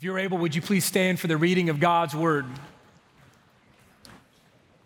If 0.00 0.04
you're 0.04 0.18
able, 0.18 0.38
would 0.38 0.54
you 0.54 0.62
please 0.62 0.86
stand 0.86 1.20
for 1.20 1.26
the 1.26 1.36
reading 1.36 1.68
of 1.68 1.78
God's 1.78 2.16
word? 2.16 2.46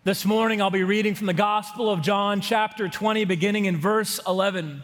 This 0.03 0.25
morning, 0.25 0.61
I'll 0.61 0.69
be 0.69 0.83
reading 0.83 1.15
from 1.15 1.27
the 1.27 1.33
Gospel 1.33 1.89
of 1.89 2.01
John, 2.01 2.41
chapter 2.41 2.89
20, 2.89 3.23
beginning 3.23 3.63
in 3.63 3.77
verse 3.77 4.19
11. 4.27 4.83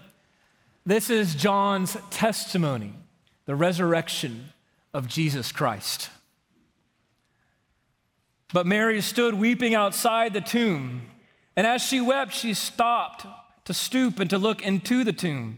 This 0.85 1.09
is 1.09 1.35
John's 1.35 1.97
testimony, 2.11 2.93
the 3.43 3.57
resurrection 3.57 4.53
of 4.93 5.05
Jesus 5.05 5.51
Christ. 5.51 6.09
But 8.53 8.65
Mary 8.65 9.01
stood 9.01 9.33
weeping 9.33 9.75
outside 9.75 10.31
the 10.31 10.39
tomb, 10.39 11.01
and 11.57 11.67
as 11.67 11.81
she 11.81 11.99
wept, 11.99 12.31
she 12.31 12.53
stopped 12.53 13.27
to 13.65 13.73
stoop 13.73 14.17
and 14.17 14.29
to 14.29 14.37
look 14.37 14.65
into 14.65 15.03
the 15.03 15.11
tomb. 15.11 15.57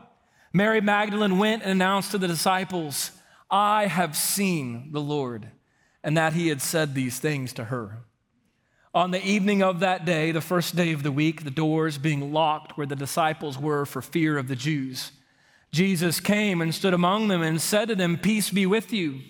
Mary 0.53 0.81
Magdalene 0.81 1.37
went 1.37 1.63
and 1.63 1.71
announced 1.71 2.11
to 2.11 2.17
the 2.17 2.27
disciples, 2.27 3.11
I 3.49 3.87
have 3.87 4.15
seen 4.15 4.91
the 4.91 5.01
Lord, 5.01 5.47
and 6.03 6.17
that 6.17 6.33
he 6.33 6.49
had 6.49 6.61
said 6.61 6.93
these 6.93 7.19
things 7.19 7.53
to 7.53 7.65
her. 7.65 7.99
On 8.93 9.11
the 9.11 9.25
evening 9.25 9.63
of 9.63 9.79
that 9.79 10.03
day, 10.03 10.31
the 10.31 10.41
first 10.41 10.75
day 10.75 10.91
of 10.91 11.03
the 11.03 11.11
week, 11.11 11.43
the 11.43 11.51
doors 11.51 11.97
being 11.97 12.33
locked 12.33 12.77
where 12.77 12.87
the 12.87 12.95
disciples 12.95 13.57
were 13.57 13.85
for 13.85 14.01
fear 14.01 14.37
of 14.37 14.49
the 14.49 14.55
Jews, 14.55 15.11
Jesus 15.71 16.19
came 16.19 16.61
and 16.61 16.75
stood 16.75 16.93
among 16.93 17.29
them 17.29 17.41
and 17.41 17.61
said 17.61 17.87
to 17.87 17.95
them, 17.95 18.17
Peace 18.17 18.49
be 18.49 18.65
with 18.65 18.91
you. 18.91 19.21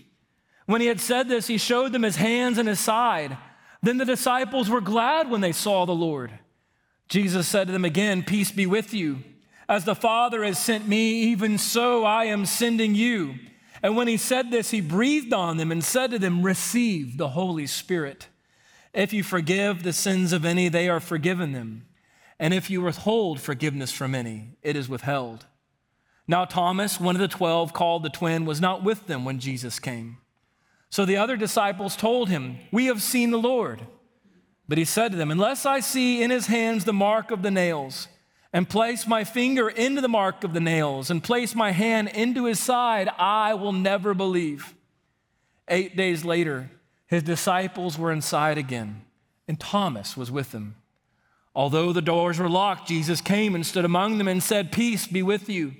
When 0.66 0.82
he 0.82 0.88
had 0.88 1.00
said 1.00 1.30
this, 1.30 1.46
he 1.46 1.60
showed 1.60 1.92
them 1.92 2.02
his 2.02 2.16
hands 2.16 2.58
and 2.58 2.68
his 2.68 2.80
side. 2.80 3.38
Then 3.84 3.98
the 3.98 4.06
disciples 4.06 4.70
were 4.70 4.82
glad 4.82 5.30
when 5.30 5.42
they 5.42 5.52
saw 5.52 5.86
the 5.86 5.92
Lord. 5.92 6.32
Jesus 7.08 7.48
said 7.48 7.68
to 7.68 7.74
them 7.74 7.86
again, 7.86 8.24
Peace 8.24 8.52
be 8.52 8.66
with 8.66 8.94
you. 8.94 9.24
As 9.72 9.86
the 9.86 9.96
Father 9.96 10.44
has 10.44 10.60
sent 10.60 10.86
me, 10.86 11.12
even 11.32 11.58
so 11.58 12.04
I 12.04 12.26
am 12.26 12.46
sending 12.46 12.94
you. 12.94 13.36
And 13.82 13.96
when 13.96 14.10
he 14.10 14.18
said 14.18 14.52
this, 14.52 14.72
he 14.72 14.82
breathed 14.82 15.32
on 15.32 15.56
them 15.56 15.72
and 15.72 15.82
said 15.82 16.12
to 16.12 16.20
them, 16.20 16.44
Receive 16.44 17.18
the 17.18 17.30
Holy 17.30 17.66
Spirit. 17.66 18.28
If 18.94 19.14
you 19.14 19.24
forgive 19.24 19.84
the 19.84 19.94
sins 19.94 20.34
of 20.34 20.44
any, 20.44 20.68
they 20.68 20.90
are 20.90 21.00
forgiven 21.00 21.54
them. 21.54 21.86
And 22.38 22.54
if 22.54 22.70
you 22.70 22.82
withhold 22.82 23.40
forgiveness 23.40 23.94
from 23.94 24.14
any, 24.14 24.58
it 24.62 24.76
is 24.76 24.90
withheld. 24.90 25.46
Now, 26.28 26.44
Thomas, 26.44 27.00
one 27.00 27.16
of 27.16 27.22
the 27.22 27.30
twelve, 27.30 27.72
called 27.72 28.04
the 28.04 28.10
twin, 28.10 28.44
was 28.44 28.60
not 28.60 28.84
with 28.84 29.08
them 29.08 29.24
when 29.24 29.40
Jesus 29.40 29.80
came. 29.80 30.18
So 30.90 31.06
the 31.06 31.16
other 31.16 31.38
disciples 31.38 31.96
told 31.96 32.28
him, 32.28 32.58
We 32.74 32.88
have 32.88 33.02
seen 33.02 33.32
the 33.32 33.38
Lord. 33.38 33.84
But 34.68 34.80
he 34.80 34.84
said 34.84 35.14
to 35.14 35.18
them, 35.18 35.32
Unless 35.32 35.66
I 35.66 35.80
see 35.80 36.22
in 36.22 36.30
his 36.30 36.48
hands 36.48 36.84
the 36.84 36.92
mark 36.92 37.32
of 37.32 37.42
the 37.42 37.52
nails, 37.52 38.10
and 38.54 38.68
place 38.68 39.08
my 39.08 39.24
finger 39.24 39.70
into 39.70 40.02
the 40.02 40.10
mark 40.10 40.44
of 40.44 40.54
the 40.54 40.60
nails 40.60 41.10
and 41.10 41.24
place 41.24 41.56
my 41.56 41.72
hand 41.72 42.10
into 42.10 42.46
his 42.46 42.60
side, 42.60 43.10
I 43.18 43.54
will 43.54 43.72
never 43.72 44.14
believe. 44.14 44.74
Eight 45.68 45.96
days 45.96 46.26
later, 46.26 46.70
his 47.08 47.24
disciples 47.24 47.98
were 47.98 48.12
inside 48.12 48.58
again, 48.58 49.04
and 49.48 49.60
Thomas 49.60 50.18
was 50.18 50.32
with 50.32 50.52
them. 50.52 50.76
Although 51.54 51.94
the 51.94 52.02
doors 52.02 52.40
were 52.40 52.50
locked, 52.50 52.88
Jesus 52.88 53.22
came 53.22 53.56
and 53.56 53.66
stood 53.66 53.86
among 53.86 54.18
them 54.18 54.28
and 54.28 54.42
said, 54.42 54.72
Peace 54.72 55.08
be 55.08 55.22
with 55.22 55.50
you. 55.50 55.74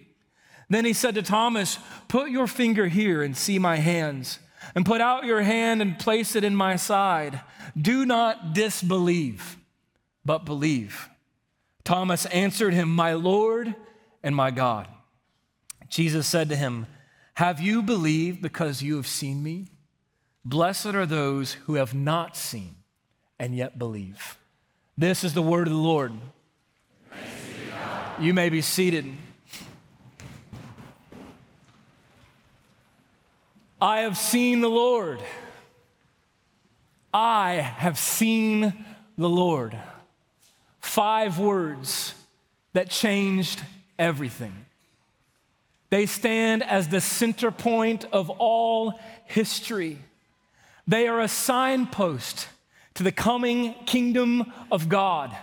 Then 0.70 0.86
he 0.86 0.94
said 0.94 1.16
to 1.16 1.22
Thomas, 1.22 1.78
Put 2.08 2.30
your 2.30 2.48
finger 2.48 2.88
here 2.88 3.24
and 3.24 3.36
see 3.36 3.60
my 3.60 3.78
hands, 3.78 4.40
and 4.76 4.86
put 4.86 5.02
out 5.02 5.26
your 5.26 5.42
hand 5.42 5.82
and 5.82 6.00
place 6.00 6.36
it 6.36 6.44
in 6.44 6.56
my 6.56 6.76
side. 6.78 7.42
Do 7.80 8.06
not 8.06 8.54
disbelieve, 8.54 9.58
but 10.24 10.46
believe. 10.46 11.10
Thomas 11.84 12.26
answered 12.28 12.74
him, 12.74 12.90
My 12.90 13.14
Lord 13.14 13.76
and 14.24 14.36
my 14.36 14.52
God. 14.52 14.88
Jesus 15.90 16.28
said 16.28 16.50
to 16.50 16.56
him, 16.56 16.88
Have 17.36 17.60
you 17.60 17.82
believed 17.82 18.42
because 18.42 18.82
you 18.82 18.96
have 18.96 19.08
seen 19.08 19.44
me? 19.44 19.68
Blessed 20.46 20.88
are 20.88 21.06
those 21.06 21.54
who 21.54 21.76
have 21.76 21.94
not 21.94 22.36
seen 22.36 22.76
and 23.40 23.56
yet 23.56 23.78
believe. 23.78 24.38
This 24.98 25.24
is 25.24 25.34
the 25.34 25.42
word 25.42 25.68
of 25.68 25.74
the 25.74 25.80
Lord. 25.80 26.14
You 28.20 28.34
may 28.34 28.50
be 28.50 28.62
seated. 28.62 29.06
I 33.82 34.02
have 34.02 34.18
seen 34.18 34.62
the 34.62 34.70
Lord. 34.70 35.20
I 37.14 37.54
have 37.54 37.98
seen 37.98 38.86
the 39.18 39.30
Lord 39.30 39.76
five 40.82 41.40
words 41.40 42.14
that 42.74 42.90
changed 42.90 43.62
everything. 43.98 44.66
They 45.90 46.06
stand 46.06 46.64
as 46.64 46.88
the 46.88 47.02
center 47.02 47.52
point 47.52 48.06
of 48.12 48.30
all 48.30 49.00
history. 49.26 50.00
They 50.88 51.08
are 51.08 51.22
a 51.22 51.28
signpost 51.28 52.48
to 52.96 53.04
the 53.04 53.12
coming 53.12 53.76
kingdom 53.86 54.52
of 54.72 54.90
God. 54.90 55.36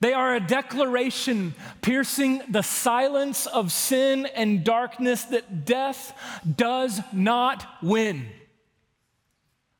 They 0.00 0.12
are 0.12 0.34
a 0.34 0.40
declaration 0.40 1.54
piercing 1.82 2.42
the 2.48 2.62
silence 2.62 3.46
of 3.46 3.72
sin 3.72 4.26
and 4.26 4.62
darkness 4.62 5.24
that 5.24 5.64
death 5.64 6.16
does 6.56 7.00
not 7.12 7.66
win. 7.82 8.28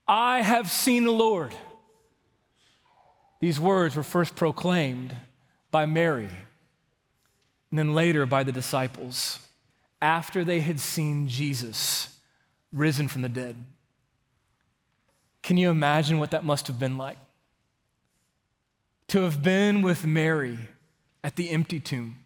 I 0.09 0.43
have 0.43 0.71
seen 0.71 1.05
the 1.05 1.13
Lord. 1.13 1.55
These 3.41 3.61
words 3.61 3.95
were 3.95 4.03
first 4.03 4.35
proclaimed 4.35 5.15
by 5.71 5.87
Mary 5.87 6.29
and 7.71 7.79
then 7.79 7.95
later 7.95 8.27
by 8.27 8.43
the 8.43 8.53
disciples 8.53 9.39
after 10.01 10.45
they 10.45 10.61
had 10.61 10.81
seen 10.81 11.29
Jesus 11.29 12.19
risen 12.73 13.09
from 13.09 13.23
the 13.23 13.29
dead. 13.29 13.57
Can 15.43 15.57
you 15.57 15.71
imagine 15.71 16.19
what 16.19 16.31
that 16.33 16.45
must 16.45 16.67
have 16.67 16.79
been 16.79 16.99
like? 16.99 17.19
To 19.09 19.23
have 19.23 19.43
been 19.43 19.83
with 19.83 20.05
Mary 20.05 20.59
at 21.25 21.37
the 21.37 21.51
empty 21.51 21.81
tomb, 21.81 22.19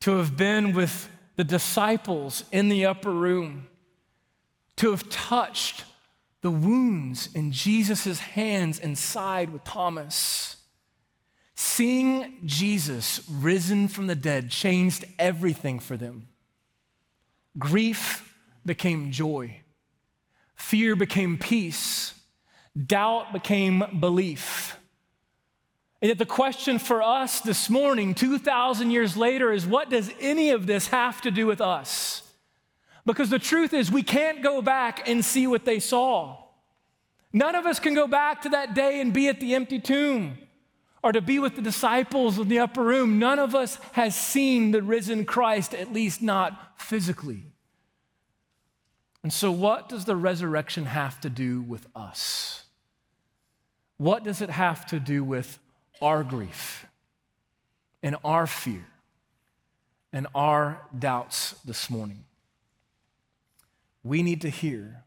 to 0.00 0.16
have 0.16 0.36
been 0.36 0.72
with 0.72 1.08
the 1.36 1.44
disciples 1.44 2.44
in 2.52 2.68
the 2.68 2.86
upper 2.86 3.10
room, 3.10 3.66
to 4.76 4.90
have 4.90 5.08
touched 5.08 5.84
the 6.42 6.50
wounds 6.50 7.28
in 7.34 7.52
Jesus' 7.52 8.18
hands 8.18 8.78
and 8.78 8.96
side 8.96 9.50
with 9.50 9.64
Thomas. 9.64 10.56
Seeing 11.54 12.38
Jesus 12.44 13.22
risen 13.30 13.88
from 13.88 14.06
the 14.06 14.14
dead 14.14 14.50
changed 14.50 15.04
everything 15.18 15.78
for 15.78 15.96
them. 15.96 16.28
Grief 17.58 18.34
became 18.64 19.10
joy, 19.10 19.60
fear 20.54 20.94
became 20.94 21.38
peace, 21.38 22.12
doubt 22.76 23.32
became 23.32 23.82
belief. 24.00 24.76
And 26.02 26.10
yet, 26.10 26.18
the 26.18 26.26
question 26.26 26.78
for 26.78 27.02
us 27.02 27.40
this 27.40 27.70
morning, 27.70 28.14
2,000 28.14 28.90
years 28.90 29.16
later, 29.16 29.50
is 29.50 29.66
what 29.66 29.88
does 29.88 30.12
any 30.20 30.50
of 30.50 30.66
this 30.66 30.88
have 30.88 31.22
to 31.22 31.30
do 31.30 31.46
with 31.46 31.62
us? 31.62 32.22
Because 33.06 33.30
the 33.30 33.38
truth 33.38 33.72
is, 33.72 33.90
we 33.90 34.02
can't 34.02 34.42
go 34.42 34.60
back 34.60 35.08
and 35.08 35.24
see 35.24 35.46
what 35.46 35.64
they 35.64 35.78
saw. 35.78 36.36
None 37.32 37.54
of 37.54 37.64
us 37.64 37.78
can 37.78 37.94
go 37.94 38.06
back 38.06 38.42
to 38.42 38.50
that 38.50 38.74
day 38.74 39.00
and 39.00 39.12
be 39.12 39.28
at 39.28 39.40
the 39.40 39.54
empty 39.54 39.78
tomb 39.78 40.38
or 41.02 41.12
to 41.12 41.22
be 41.22 41.38
with 41.38 41.56
the 41.56 41.62
disciples 41.62 42.38
in 42.38 42.48
the 42.48 42.58
upper 42.58 42.82
room. 42.82 43.18
None 43.18 43.38
of 43.38 43.54
us 43.54 43.78
has 43.92 44.14
seen 44.14 44.72
the 44.72 44.82
risen 44.82 45.24
Christ, 45.24 45.72
at 45.72 45.92
least 45.92 46.20
not 46.20 46.80
physically. 46.80 47.44
And 49.22 49.32
so, 49.32 49.50
what 49.50 49.88
does 49.88 50.04
the 50.04 50.16
resurrection 50.16 50.84
have 50.84 51.20
to 51.22 51.30
do 51.30 51.62
with 51.62 51.86
us? 51.94 52.66
what 53.98 54.24
does 54.24 54.42
it 54.42 54.50
have 54.50 54.86
to 54.86 55.00
do 55.00 55.24
with 55.24 55.58
our 56.02 56.22
grief 56.22 56.86
and 58.02 58.16
our 58.24 58.46
fear 58.46 58.86
and 60.12 60.26
our 60.34 60.82
doubts 60.96 61.52
this 61.64 61.88
morning? 61.88 62.24
We 64.06 64.22
need 64.22 64.40
to 64.42 64.48
hear 64.48 65.04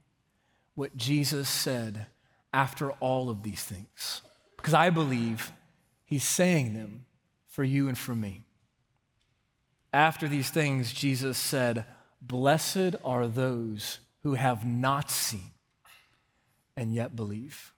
what 0.76 0.98
Jesus 0.98 1.48
said 1.48 2.08
after 2.54 2.92
all 2.94 3.30
of 3.30 3.44
these 3.44 3.64
things, 3.64 4.22
because 4.58 4.74
I 4.74 4.90
believe 4.90 5.52
he's 6.04 6.24
saying 6.24 6.74
them 6.74 7.06
for 7.48 7.64
you 7.64 7.88
and 7.88 7.98
for 7.98 8.14
me. 8.14 8.44
After 9.94 10.28
these 10.28 10.50
things, 10.50 10.92
Jesus 10.92 11.38
said, 11.38 11.86
Blessed 12.22 12.96
are 13.06 13.28
those 13.28 14.00
who 14.24 14.34
have 14.34 14.66
not 14.66 15.10
seen 15.10 15.52
and 16.76 16.94
yet 16.94 17.16
believe. 17.16 17.74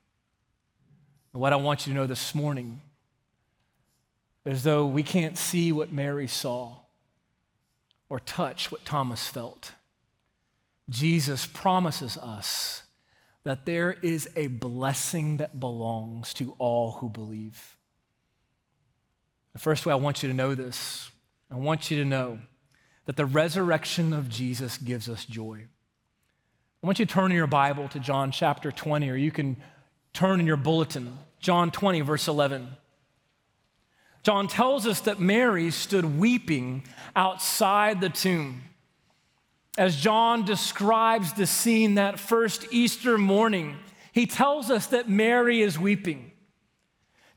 And 1.33 1.41
what 1.41 1.53
I 1.53 1.57
want 1.57 1.85
you 1.85 1.93
to 1.93 1.99
know 1.99 2.07
this 2.07 2.33
morning 2.33 2.81
is 4.43 4.63
though 4.63 4.87
we 4.87 5.03
can't 5.03 5.37
see 5.37 5.71
what 5.71 5.91
Mary 5.91 6.27
saw 6.27 6.77
or 8.09 8.19
touch 8.19 8.71
what 8.71 8.83
Thomas 8.83 9.27
felt, 9.27 9.73
Jesus 10.91 11.47
promises 11.47 12.17
us 12.17 12.83
that 13.43 13.65
there 13.65 13.93
is 14.03 14.29
a 14.35 14.47
blessing 14.47 15.37
that 15.37 15.59
belongs 15.59 16.33
to 16.35 16.53
all 16.59 16.91
who 16.91 17.09
believe. 17.09 17.77
The 19.53 19.59
first 19.59 19.85
way 19.85 19.93
I 19.93 19.95
want 19.95 20.21
you 20.21 20.29
to 20.29 20.35
know 20.35 20.53
this, 20.53 21.09
I 21.49 21.55
want 21.55 21.89
you 21.89 21.97
to 21.97 22.05
know 22.05 22.39
that 23.05 23.15
the 23.15 23.25
resurrection 23.25 24.13
of 24.13 24.29
Jesus 24.29 24.77
gives 24.77 25.09
us 25.09 25.25
joy. 25.25 25.65
I 26.83 26.85
want 26.85 26.99
you 26.99 27.05
to 27.05 27.13
turn 27.13 27.31
in 27.31 27.37
your 27.37 27.47
Bible 27.47 27.87
to 27.89 27.99
John 27.99 28.31
chapter 28.31 28.71
20, 28.71 29.09
or 29.09 29.15
you 29.15 29.31
can 29.31 29.57
turn 30.13 30.39
in 30.39 30.45
your 30.45 30.57
bulletin, 30.57 31.17
John 31.39 31.71
20, 31.71 32.01
verse 32.01 32.27
11. 32.27 32.67
John 34.23 34.47
tells 34.47 34.85
us 34.85 35.01
that 35.01 35.19
Mary 35.19 35.71
stood 35.71 36.19
weeping 36.19 36.83
outside 37.15 38.01
the 38.01 38.09
tomb. 38.09 38.63
As 39.77 39.95
John 39.95 40.43
describes 40.45 41.33
the 41.33 41.47
scene 41.47 41.95
that 41.95 42.19
first 42.19 42.67
Easter 42.71 43.17
morning, 43.17 43.77
he 44.11 44.25
tells 44.25 44.69
us 44.69 44.87
that 44.87 45.09
Mary 45.09 45.61
is 45.61 45.79
weeping. 45.79 46.31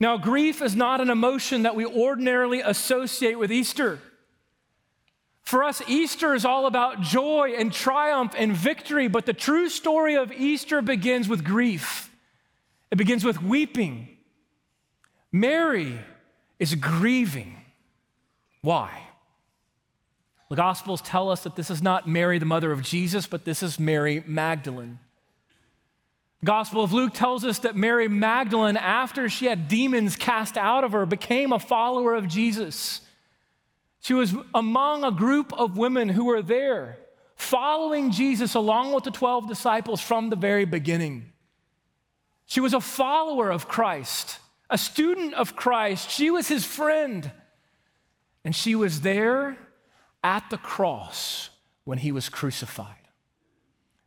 Now, 0.01 0.17
grief 0.17 0.61
is 0.61 0.75
not 0.75 1.01
an 1.01 1.11
emotion 1.11 1.63
that 1.63 1.77
we 1.77 1.87
ordinarily 1.87 2.61
associate 2.61 3.39
with 3.39 3.53
Easter. 3.53 4.01
For 5.43 5.63
us, 5.63 5.83
Easter 5.87 6.35
is 6.35 6.45
all 6.45 6.67
about 6.67 7.01
joy 7.03 7.55
and 7.57 7.73
triumph 7.73 8.35
and 8.37 8.53
victory, 8.53 9.09
but 9.09 9.27
the 9.27 9.33
true 9.33 9.69
story 9.69 10.17
of 10.17 10.33
Easter 10.33 10.83
begins 10.83 11.29
with 11.29 11.45
grief. 11.45 12.11
It 12.91 12.97
begins 12.97 13.25
with 13.25 13.43
weeping. 13.43 14.09
Mary 15.31 15.99
is 16.59 16.75
grieving. 16.75 17.57
Why? 18.63 18.91
The 20.55 20.63
Gospels 20.63 21.03
tell 21.03 21.31
us 21.31 21.43
that 21.43 21.57
this 21.57 21.69
is 21.69 21.83
not 21.83 22.09
Mary, 22.09 22.39
the 22.39 22.45
mother 22.45 22.71
of 22.71 22.81
Jesus, 22.81 23.27
but 23.27 23.45
this 23.45 23.61
is 23.61 23.81
Mary 23.81 24.23
Magdalene. 24.25 25.01
The 26.43 26.47
Gospel 26.47 26.85
of 26.85 26.93
Luke 26.93 27.13
tells 27.13 27.45
us 27.45 27.59
that 27.59 27.75
Mary 27.75 28.07
Magdalene, 28.07 28.77
after 28.77 29.29
she 29.29 29.47
had 29.47 29.67
demons 29.67 30.15
cast 30.15 30.57
out 30.57 30.85
of 30.85 30.93
her, 30.93 31.07
became 31.07 31.53
a 31.53 31.59
follower 31.59 32.15
of 32.15 32.29
Jesus. 32.29 33.01
She 33.99 34.15
was 34.15 34.33
among 34.55 35.03
a 35.03 35.11
group 35.11 35.53
of 35.55 35.77
women 35.77 36.09
who 36.09 36.27
were 36.27 36.41
there 36.41 36.99
following 37.35 38.13
Jesus 38.13 38.55
along 38.55 38.93
with 38.93 39.03
the 39.03 39.11
12 39.11 39.49
disciples 39.49 40.01
from 40.01 40.31
the 40.31 40.37
very 40.37 40.67
beginning. 40.67 41.33
She 42.47 42.61
was 42.61 42.75
a 42.75 42.81
follower 42.81 43.51
of 43.51 43.67
Christ, 43.67 44.39
a 44.71 44.79
student 44.79 45.35
of 45.35 45.57
Christ. 45.57 46.13
She 46.13 46.31
was 46.31 46.47
his 46.47 46.65
friend. 46.65 47.33
And 48.45 48.55
she 48.55 48.77
was 48.77 49.01
there 49.01 49.59
at 50.25 50.51
the 50.51 50.59
cross 50.59 51.51
when 51.85 51.99
he 51.99 52.11
was 52.11 52.29
crucified. 52.29 52.97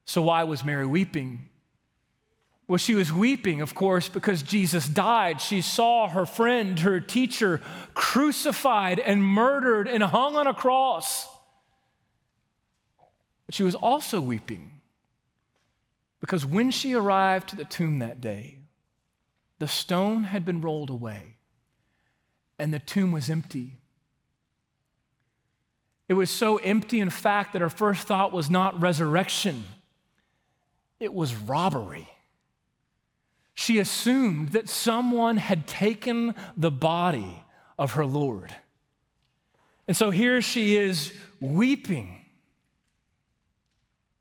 So, 0.04 0.24
why 0.24 0.44
was 0.44 0.66
Mary 0.66 0.86
weeping? 0.86 1.50
Well, 2.68 2.78
she 2.78 2.96
was 2.96 3.14
weeping, 3.14 3.62
of 3.62 3.75
course, 3.75 4.10
because 4.10 4.44
Jesus 4.44 4.90
died. 4.90 5.40
She 5.40 5.62
saw 5.62 6.10
her 6.10 6.25
friend, 6.25 6.78
her 6.80 7.00
teacher, 7.00 7.62
crucified 7.94 9.00
and 9.00 9.24
murdered 9.24 9.88
and 9.88 10.04
hung 10.04 10.36
on 10.36 10.48
a 10.48 10.54
cross. 10.54 11.28
But 13.46 13.56
she 13.56 13.64
was 13.64 13.75
also 13.75 14.19
weeping 14.19 14.81
because 16.19 16.46
when 16.46 16.72
she 16.72 16.94
arrived 16.94 17.50
to 17.50 17.56
the 17.56 17.64
tomb 17.64 18.00
that 18.00 18.19
day, 18.19 18.60
the 19.60 19.68
stone 19.68 20.25
had 20.25 20.44
been 20.44 20.60
rolled 20.60 20.90
away 20.90 21.38
and 22.60 22.74
the 22.74 22.80
tomb 22.80 23.14
was 23.14 23.30
empty. 23.30 23.78
It 26.07 26.13
was 26.13 26.30
so 26.30 26.57
empty, 26.57 27.00
in 27.00 27.09
fact, 27.09 27.54
that 27.54 27.62
her 27.62 27.69
first 27.69 28.07
thought 28.07 28.31
was 28.31 28.50
not 28.50 28.80
resurrection, 28.81 29.65
it 31.00 31.13
was 31.13 31.36
robbery 31.36 32.09
she 33.59 33.80
assumed 33.80 34.50
that 34.50 34.69
someone 34.69 35.38
had 35.38 35.65
taken 35.65 36.36
the 36.56 36.69
body 36.69 37.44
of 37.80 37.94
her 37.94 38.06
Lord. 38.06 38.56
And 39.88 39.98
so 39.98 40.12
here 40.12 40.44
she 40.44 40.77
is 40.77 41.12
weeping. 41.39 42.24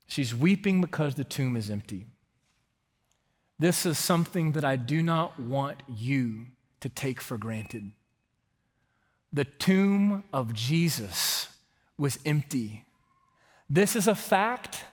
She's 0.07 0.33
weeping 0.33 0.81
because 0.81 1.13
the 1.13 1.23
tomb 1.23 1.55
is 1.55 1.69
empty. 1.69 2.07
This 3.59 3.85
is 3.85 3.99
something 3.99 4.53
that 4.53 4.65
I 4.65 4.75
do 4.75 5.03
not 5.03 5.39
want 5.39 5.83
you 5.87 6.47
to 6.79 6.89
take 6.89 7.21
for 7.21 7.37
granted. 7.37 7.91
The 9.31 9.45
tomb 9.45 10.23
of 10.33 10.51
Jesus 10.55 11.47
was 11.97 12.19
empty. 12.25 12.85
This 13.69 13.95
is 13.95 14.07
a 14.07 14.15
fact 14.15 14.83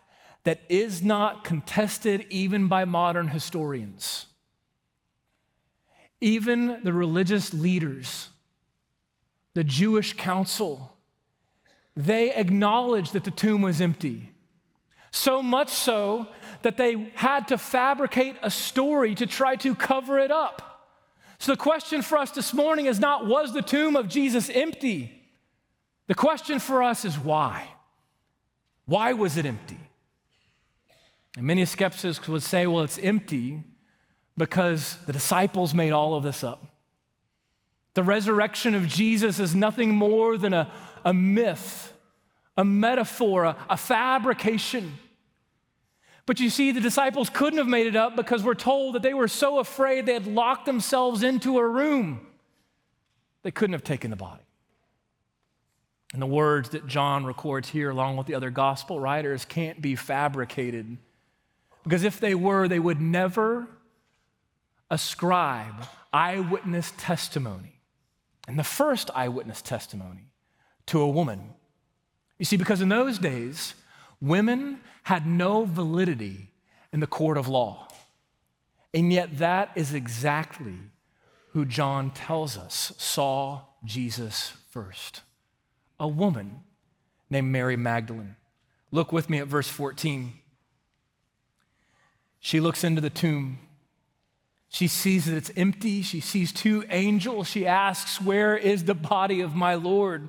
that 0.45 0.61
is 0.69 1.03
not 1.03 1.45
contested 1.45 2.27
even 2.31 2.69
by 2.69 2.85
modern 2.85 3.29
historians. 3.29 4.27
Even 6.21 6.81
the 6.85 6.93
religious 6.93 7.53
leaders, 7.53 8.29
the 9.55 9.65
Jewish 9.65 10.15
council, 10.15 10.97
they 11.97 12.35
acknowledged 12.35 13.13
that 13.13 13.25
the 13.25 13.31
tomb 13.31 13.63
was 13.63 13.81
empty. 13.81 14.31
So 15.11 15.43
much 15.43 15.69
so 15.69 16.27
that 16.63 16.77
they 16.77 17.13
had 17.15 17.49
to 17.49 17.59
fabricate 17.59 18.37
a 18.43 18.51
story 18.51 19.15
to 19.15 19.27
try 19.27 19.57
to 19.57 19.75
cover 19.75 20.19
it 20.19 20.31
up. 20.31 20.91
So 21.39 21.53
the 21.53 21.59
question 21.59 22.03
for 22.03 22.19
us 22.19 22.31
this 22.33 22.53
morning 22.53 22.87
is 22.87 22.99
not, 22.99 23.27
was 23.27 23.53
the 23.53 23.63
tomb 23.63 23.97
of 23.97 24.09
Jesus 24.09 24.51
empty? 24.51 25.14
The 26.07 26.15
question 26.15 26.59
for 26.59 26.83
us 26.83 27.05
is 27.05 27.19
why? 27.19 27.69
Why 28.87 29.13
was 29.13 29.37
it 29.37 29.47
empty? 29.47 29.79
And 31.37 31.47
many 31.47 31.65
skeptics 31.65 32.27
would 32.29 32.43
say, 32.43 32.67
well, 32.67 32.85
it's 32.85 32.99
empty 32.99 33.63
because 34.37 34.99
the 35.07 35.13
disciples 35.13 35.75
made 35.75 35.93
all 35.93 36.15
of 36.15 36.23
this 36.23 36.45
up. 36.45 36.65
The 37.95 38.03
resurrection 38.03 38.75
of 38.75 38.87
Jesus 38.87 39.39
is 39.39 39.55
nothing 39.55 39.91
more 39.91 40.37
than 40.37 40.53
a, 40.53 40.71
a 41.05 41.15
myth, 41.15 41.93
a 42.57 42.65
metaphor, 42.65 43.45
a, 43.45 43.57
a 43.71 43.77
fabrication. 43.77 44.99
But 46.27 46.41
you 46.41 46.51
see, 46.51 46.73
the 46.73 46.81
disciples 46.81 47.31
couldn't 47.31 47.59
have 47.59 47.69
made 47.69 47.87
it 47.87 47.97
up 47.97 48.17
because 48.17 48.43
we're 48.43 48.55
told 48.55 48.95
that 48.95 49.03
they 49.03 49.15
were 49.15 49.29
so 49.29 49.59
afraid 49.59 50.07
they 50.07 50.15
had 50.15 50.27
locked 50.27 50.67
themselves 50.67 51.23
into 51.23 51.59
a 51.59 51.67
room. 51.67 52.27
They 53.43 53.51
couldn't 53.51 53.75
have 53.75 53.85
taken 53.85 54.11
the 54.11 54.17
body. 54.17 54.43
And 56.15 56.23
the 56.23 56.27
words 56.27 56.69
that 56.71 56.87
John 56.87 57.27
records 57.27 57.71
here, 57.71 57.91
along 57.91 58.17
with 58.17 58.29
the 58.29 58.37
other 58.37 58.49
gospel 58.49 59.01
writers, 59.01 59.45
can't 59.45 59.83
be 59.83 59.97
fabricated. 59.97 60.97
Because 61.83 62.05
if 62.05 62.21
they 62.21 62.37
were, 62.37 62.69
they 62.69 62.79
would 62.79 63.01
never 63.01 63.67
ascribe 64.93 65.75
eyewitness 66.13 66.93
testimony, 66.97 67.81
and 68.47 68.57
the 68.57 68.63
first 68.63 69.11
eyewitness 69.13 69.61
testimony, 69.61 70.31
to 70.87 71.01
a 71.01 71.09
woman. 71.09 71.51
You 72.39 72.45
see, 72.45 72.57
because 72.57 72.81
in 72.81 72.91
those 72.91 73.19
days, 73.19 73.75
women 74.21 74.79
had 75.03 75.27
no 75.27 75.65
validity 75.65 76.53
in 76.93 77.01
the 77.01 77.09
court 77.09 77.37
of 77.37 77.49
law. 77.49 77.89
And 78.95 79.13
yet, 79.13 79.39
that 79.39 79.73
is 79.75 79.93
exactly 79.93 80.77
who 81.55 81.65
John 81.65 82.13
tells 82.13 82.57
us 82.57 82.93
saw 82.99 83.63
Jesus 83.85 84.53
first 84.71 85.23
a 86.05 86.09
woman 86.09 86.61
named 87.29 87.51
Mary 87.51 87.77
Magdalene. 87.77 88.37
Look 88.93 89.11
with 89.11 89.29
me 89.29 89.39
at 89.39 89.49
verse 89.49 89.69
14. 89.69 90.35
She 92.39 92.61
looks 92.61 92.85
into 92.85 93.01
the 93.01 93.11
tomb 93.11 93.59
she 94.75 94.89
sees 94.89 95.27
that 95.27 95.37
it's 95.37 95.53
empty. 95.55 96.03
She 96.03 96.19
sees 96.19 96.51
two 96.51 96.85
angels. 96.91 97.47
She 97.47 97.65
asks, 97.65 98.21
Where 98.21 98.57
is 98.57 98.83
the 98.83 98.95
body 98.95 99.41
of 99.41 99.55
my 99.55 99.77
Lord? 99.77 100.29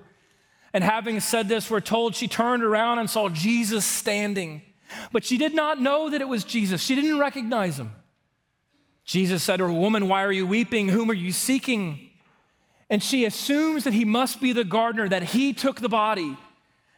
And 0.72 0.84
having 0.84 1.20
said 1.20 1.48
this, 1.48 1.72
we're 1.72 1.80
told 1.80 2.16
she 2.16 2.28
turned 2.28 2.64
around 2.64 3.00
and 3.00 3.10
saw 3.10 3.28
Jesus 3.28 3.86
standing. 3.86 4.62
But 5.12 5.26
she 5.26 5.40
did 5.40 5.56
not 5.56 5.82
know 5.82 6.12
that 6.12 6.22
it 6.22 6.28
was 6.28 6.44
Jesus. 6.44 6.80
She 6.84 6.94
didn't 6.94 7.18
recognize 7.18 7.80
him. 7.80 7.92
Jesus 9.04 9.42
said 9.42 9.58
to 9.58 9.64
her, 9.64 9.74
Woman, 9.74 10.08
why 10.08 10.24
are 10.24 10.32
you 10.32 10.46
weeping? 10.46 10.90
Whom 10.90 11.10
are 11.10 11.16
you 11.16 11.32
seeking? 11.32 12.05
And 12.90 13.02
she 13.02 13.26
assumes 13.26 13.84
that 13.84 13.94
he 13.94 14.06
must 14.06 14.40
be 14.40 14.54
the 14.54 14.64
gardener, 14.64 15.10
that 15.10 15.24
he 15.24 15.54
took 15.54 15.80
the 15.80 15.90
body. 15.90 16.38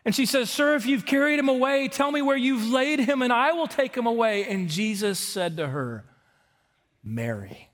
And 0.04 0.14
she 0.14 0.26
says, 0.26 0.50
Sir, 0.50 0.76
if 0.76 0.86
you've 0.86 1.06
carried 1.06 1.40
him 1.40 1.50
away, 1.50 1.88
tell 1.88 2.12
me 2.12 2.22
where 2.22 2.38
you've 2.38 2.68
laid 2.70 3.00
him, 3.00 3.22
and 3.22 3.32
I 3.32 3.54
will 3.54 3.68
take 3.68 3.96
him 3.96 4.06
away. 4.06 4.46
And 4.46 4.70
Jesus 4.70 5.20
said 5.20 5.58
to 5.58 5.68
her, 5.68 6.06
Mary. 7.04 7.70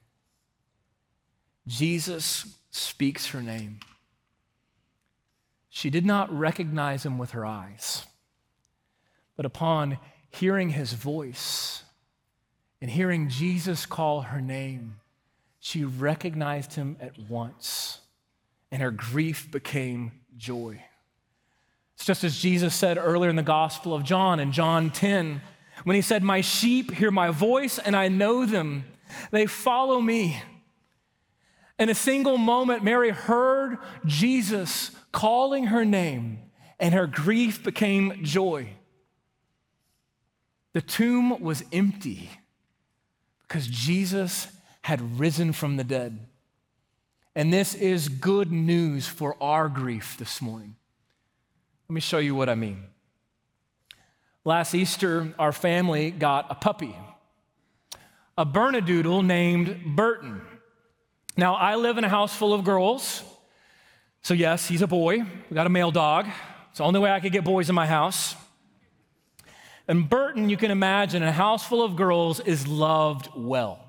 Jesus 1.68 2.58
speaks 2.70 3.28
her 3.28 3.42
name. 3.42 3.80
She 5.70 5.90
did 5.90 6.06
not 6.06 6.32
recognize 6.32 7.06
him 7.06 7.18
with 7.18 7.32
her 7.32 7.46
eyes, 7.46 8.06
but 9.36 9.46
upon 9.46 9.98
hearing 10.30 10.70
his 10.70 10.94
voice 10.94 11.84
and 12.82 12.92
hearing 12.92 13.30
Jesus 13.30 13.86
call 13.86 14.22
her 14.22 14.42
name, 14.42 15.00
she 15.60 15.84
recognized 15.84 16.74
him 16.74 16.98
at 17.00 17.18
once, 17.18 18.02
and 18.74 18.82
her 18.82 18.90
grief 18.90 19.52
became 19.52 20.12
joy. 20.36 20.84
It's 21.94 22.06
just 22.06 22.24
as 22.24 22.40
Jesus 22.40 22.74
said 22.74 22.98
earlier 22.98 23.30
in 23.30 23.36
the 23.36 23.44
Gospel 23.44 23.94
of 23.94 24.04
John, 24.04 24.40
in 24.40 24.52
John 24.52 24.90
10, 24.90 25.42
when 25.84 25.96
he 25.96 26.02
said, 26.02 26.24
My 26.24 26.42
sheep 26.42 26.92
hear 26.92 27.12
my 27.12 27.30
voice, 27.30 27.78
and 27.78 27.96
I 27.96 28.08
know 28.08 28.48
them, 28.48 28.86
they 29.30 29.46
follow 29.46 30.02
me. 30.02 30.42
In 31.78 31.90
a 31.90 31.94
single 31.94 32.40
moment, 32.40 32.84
Mary 32.84 33.12
heard 33.12 33.78
Jesus 34.08 34.90
calling 35.12 35.66
her 35.68 35.86
name, 35.86 36.40
and 36.80 36.96
her 36.96 37.06
grief 37.06 37.64
became 37.64 38.24
joy. 38.24 38.70
The 40.74 40.82
tomb 40.82 41.40
was 41.42 41.64
empty 41.72 42.28
because 43.44 43.68
Jesus 43.68 44.48
had 44.82 45.20
risen 45.20 45.54
from 45.54 45.78
the 45.78 45.84
dead. 45.84 46.26
And 47.36 47.52
this 47.52 47.74
is 47.74 48.10
good 48.10 48.52
news 48.52 49.08
for 49.08 49.36
our 49.42 49.68
grief 49.68 50.18
this 50.18 50.42
morning. 50.42 50.76
Let 51.90 51.94
me 51.96 52.02
show 52.02 52.20
you 52.20 52.36
what 52.36 52.48
I 52.48 52.56
mean. 52.56 52.84
Last 54.46 54.76
Easter, 54.76 55.34
our 55.40 55.52
family 55.52 56.12
got 56.12 56.48
a 56.50 56.56
puppy, 56.56 56.96
a 58.38 58.46
Bernedoodle 58.46 59.26
named 59.26 59.96
Burton. 59.96 60.42
Now, 61.36 61.56
I 61.56 61.76
live 61.76 61.98
in 61.98 62.04
a 62.04 62.10
house 62.10 62.36
full 62.36 62.54
of 62.54 62.64
girls. 62.64 63.24
So, 64.22 64.34
yes, 64.34 64.68
he's 64.68 64.82
a 64.82 64.88
boy. 64.88 65.20
We 65.50 65.56
got 65.56 65.66
a 65.66 65.70
male 65.70 65.92
dog. 65.92 66.28
It's 66.70 66.78
the 66.78 66.84
only 66.84 67.00
way 67.00 67.12
I 67.12 67.20
could 67.20 67.32
get 67.32 67.44
boys 67.44 67.70
in 67.70 67.76
my 67.76 67.88
house. 67.88 68.36
And 69.88 70.10
Burton, 70.10 70.50
you 70.50 70.58
can 70.58 70.72
imagine, 70.72 71.24
a 71.24 71.32
house 71.32 71.66
full 71.66 71.84
of 71.84 71.96
girls 71.96 72.40
is 72.40 72.68
loved 72.68 73.30
well. 73.36 73.83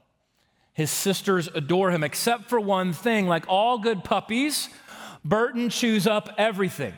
His 0.75 0.91
sisters 0.91 1.49
adore 1.55 1.91
him, 1.93 2.03
except 2.03 2.51
for 2.51 2.61
one 2.61 2.93
thing. 2.93 3.29
Like 3.29 3.45
all 3.49 3.79
good 3.79 4.03
puppies, 4.05 4.69
Burton 5.25 5.71
chews 5.71 6.07
up 6.07 6.35
everything. 6.37 6.95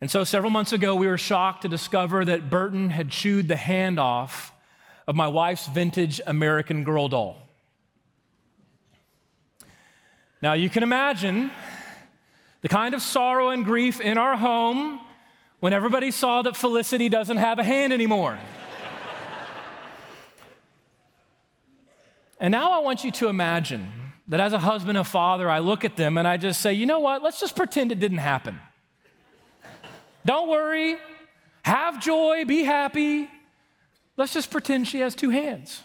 And 0.00 0.10
so, 0.10 0.24
several 0.24 0.50
months 0.50 0.72
ago, 0.72 0.94
we 0.94 1.08
were 1.08 1.18
shocked 1.18 1.62
to 1.62 1.68
discover 1.68 2.24
that 2.24 2.48
Burton 2.48 2.90
had 2.90 3.10
chewed 3.10 3.48
the 3.48 3.56
hand 3.56 3.98
off 3.98 4.52
of 5.08 5.16
my 5.16 5.26
wife's 5.26 5.66
vintage 5.66 6.20
American 6.26 6.84
Girl 6.84 7.08
doll. 7.08 7.38
Now, 10.40 10.52
you 10.52 10.70
can 10.70 10.82
imagine 10.82 11.50
the 12.60 12.68
kind 12.68 12.94
of 12.94 13.02
sorrow 13.02 13.50
and 13.50 13.64
grief 13.64 14.00
in 14.00 14.18
our 14.18 14.36
home 14.36 15.00
when 15.60 15.72
everybody 15.72 16.10
saw 16.10 16.42
that 16.42 16.56
Felicity 16.56 17.08
doesn't 17.08 17.38
have 17.38 17.58
a 17.58 17.64
hand 17.64 17.92
anymore. 17.92 18.38
And 22.38 22.52
now 22.52 22.72
I 22.72 22.78
want 22.80 23.04
you 23.04 23.10
to 23.12 23.28
imagine 23.28 23.90
that 24.28 24.40
as 24.40 24.52
a 24.52 24.58
husband 24.58 24.98
and 24.98 25.06
father, 25.06 25.48
I 25.48 25.60
look 25.60 25.84
at 25.84 25.96
them 25.96 26.18
and 26.18 26.26
I 26.26 26.36
just 26.36 26.60
say, 26.60 26.72
you 26.72 26.86
know 26.86 26.98
what? 26.98 27.22
Let's 27.22 27.40
just 27.40 27.56
pretend 27.56 27.92
it 27.92 28.00
didn't 28.00 28.18
happen. 28.18 28.58
Don't 30.24 30.48
worry. 30.48 30.96
Have 31.62 32.02
joy. 32.02 32.44
Be 32.44 32.64
happy. 32.64 33.30
Let's 34.16 34.32
just 34.32 34.50
pretend 34.50 34.88
she 34.88 35.00
has 35.00 35.14
two 35.14 35.30
hands. 35.30 35.82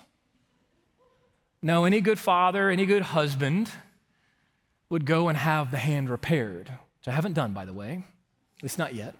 No, 1.61 1.85
any 1.85 2.01
good 2.01 2.17
father, 2.17 2.69
any 2.69 2.85
good 2.85 3.03
husband 3.03 3.69
would 4.89 5.05
go 5.05 5.29
and 5.29 5.37
have 5.37 5.69
the 5.69 5.77
hand 5.77 6.09
repaired, 6.09 6.69
which 6.69 7.07
I 7.07 7.11
haven't 7.11 7.33
done, 7.33 7.53
by 7.53 7.65
the 7.65 7.73
way, 7.73 8.03
at 8.57 8.63
least 8.63 8.79
not 8.79 8.95
yet. 8.95 9.15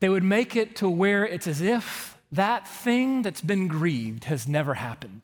They 0.00 0.08
would 0.08 0.24
make 0.24 0.56
it 0.56 0.76
to 0.76 0.88
where 0.88 1.24
it's 1.24 1.46
as 1.46 1.60
if 1.60 2.13
that 2.36 2.66
thing 2.66 3.22
that's 3.22 3.40
been 3.40 3.68
grieved 3.68 4.24
has 4.24 4.48
never 4.48 4.74
happened. 4.74 5.22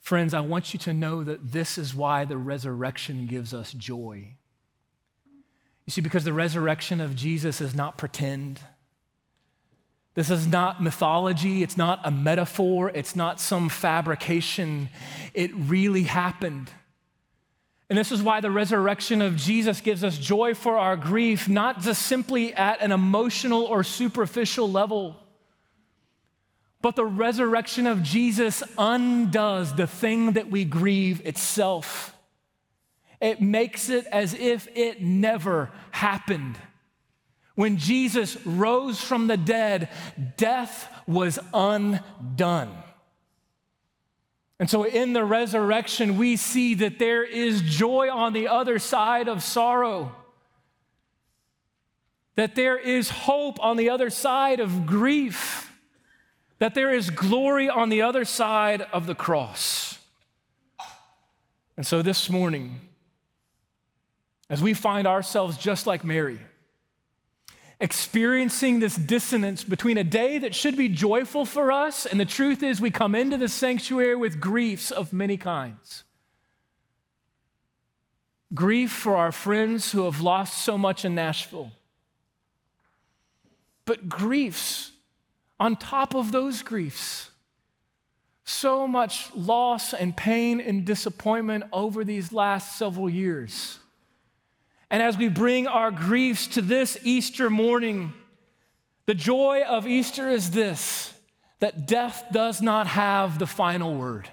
Friends, 0.00 0.32
I 0.32 0.40
want 0.40 0.72
you 0.72 0.78
to 0.80 0.94
know 0.94 1.22
that 1.22 1.52
this 1.52 1.76
is 1.76 1.94
why 1.94 2.24
the 2.24 2.38
resurrection 2.38 3.26
gives 3.26 3.52
us 3.52 3.72
joy. 3.72 4.34
You 5.84 5.90
see, 5.90 6.00
because 6.00 6.24
the 6.24 6.32
resurrection 6.32 7.00
of 7.00 7.14
Jesus 7.14 7.60
is 7.60 7.74
not 7.74 7.98
pretend. 7.98 8.60
This 10.14 10.30
is 10.30 10.46
not 10.46 10.82
mythology, 10.82 11.62
it's 11.62 11.76
not 11.76 12.00
a 12.04 12.10
metaphor, 12.10 12.90
it's 12.94 13.14
not 13.14 13.40
some 13.40 13.68
fabrication. 13.68 14.88
It 15.34 15.50
really 15.54 16.04
happened. 16.04 16.70
And 17.90 17.98
this 17.98 18.12
is 18.12 18.22
why 18.22 18.40
the 18.40 18.52
resurrection 18.52 19.20
of 19.20 19.34
Jesus 19.34 19.80
gives 19.80 20.04
us 20.04 20.16
joy 20.16 20.54
for 20.54 20.78
our 20.78 20.96
grief, 20.96 21.48
not 21.48 21.80
just 21.80 22.02
simply 22.02 22.54
at 22.54 22.80
an 22.80 22.92
emotional 22.92 23.64
or 23.64 23.82
superficial 23.82 24.70
level, 24.70 25.16
but 26.80 26.94
the 26.94 27.04
resurrection 27.04 27.88
of 27.88 28.04
Jesus 28.04 28.62
undoes 28.78 29.74
the 29.74 29.88
thing 29.88 30.32
that 30.32 30.48
we 30.48 30.64
grieve 30.64 31.26
itself. 31.26 32.14
It 33.20 33.42
makes 33.42 33.90
it 33.90 34.06
as 34.06 34.34
if 34.34 34.68
it 34.76 35.02
never 35.02 35.70
happened. 35.90 36.56
When 37.56 37.76
Jesus 37.76 38.38
rose 38.46 39.00
from 39.00 39.26
the 39.26 39.36
dead, 39.36 39.90
death 40.36 40.88
was 41.08 41.40
undone. 41.52 42.72
And 44.60 44.68
so 44.68 44.84
in 44.84 45.14
the 45.14 45.24
resurrection, 45.24 46.18
we 46.18 46.36
see 46.36 46.74
that 46.74 46.98
there 46.98 47.24
is 47.24 47.62
joy 47.62 48.10
on 48.10 48.34
the 48.34 48.46
other 48.46 48.78
side 48.78 49.26
of 49.26 49.42
sorrow, 49.42 50.14
that 52.34 52.54
there 52.54 52.76
is 52.76 53.08
hope 53.08 53.58
on 53.64 53.78
the 53.78 53.88
other 53.88 54.10
side 54.10 54.60
of 54.60 54.84
grief, 54.84 55.72
that 56.58 56.74
there 56.74 56.92
is 56.92 57.08
glory 57.08 57.70
on 57.70 57.88
the 57.88 58.02
other 58.02 58.26
side 58.26 58.82
of 58.92 59.06
the 59.06 59.14
cross. 59.14 59.98
And 61.78 61.86
so 61.86 62.02
this 62.02 62.28
morning, 62.28 62.82
as 64.50 64.60
we 64.60 64.74
find 64.74 65.06
ourselves 65.06 65.56
just 65.56 65.86
like 65.86 66.04
Mary, 66.04 66.38
experiencing 67.80 68.78
this 68.78 68.94
dissonance 68.94 69.64
between 69.64 69.96
a 69.96 70.04
day 70.04 70.38
that 70.38 70.54
should 70.54 70.76
be 70.76 70.88
joyful 70.88 71.44
for 71.44 71.72
us, 71.72 72.06
and 72.06 72.20
the 72.20 72.26
truth 72.26 72.62
is, 72.62 72.80
we 72.80 72.90
come 72.90 73.14
into 73.14 73.36
the 73.36 73.48
sanctuary 73.48 74.14
with 74.14 74.40
griefs 74.40 74.90
of 74.90 75.12
many 75.12 75.36
kinds. 75.36 76.04
Grief 78.52 78.92
for 78.92 79.16
our 79.16 79.32
friends 79.32 79.92
who 79.92 80.04
have 80.04 80.20
lost 80.20 80.62
so 80.62 80.76
much 80.76 81.04
in 81.04 81.14
Nashville. 81.14 81.72
But 83.86 84.08
griefs 84.08 84.92
on 85.58 85.76
top 85.76 86.14
of 86.14 86.32
those 86.32 86.62
griefs. 86.62 87.30
So 88.44 88.86
much 88.86 89.34
loss 89.34 89.94
and 89.94 90.16
pain 90.16 90.60
and 90.60 90.84
disappointment 90.84 91.64
over 91.72 92.04
these 92.04 92.32
last 92.32 92.78
several 92.78 93.10
years. 93.10 93.79
And 94.90 95.02
as 95.02 95.16
we 95.16 95.28
bring 95.28 95.66
our 95.66 95.90
griefs 95.90 96.48
to 96.48 96.62
this 96.62 96.98
Easter 97.04 97.48
morning, 97.48 98.12
the 99.06 99.14
joy 99.14 99.62
of 99.66 99.86
Easter 99.86 100.28
is 100.28 100.50
this 100.50 101.14
that 101.60 101.86
death 101.86 102.24
does 102.32 102.62
not 102.62 102.86
have 102.86 103.38
the 103.38 103.46
final 103.46 103.94
word. 103.94 104.28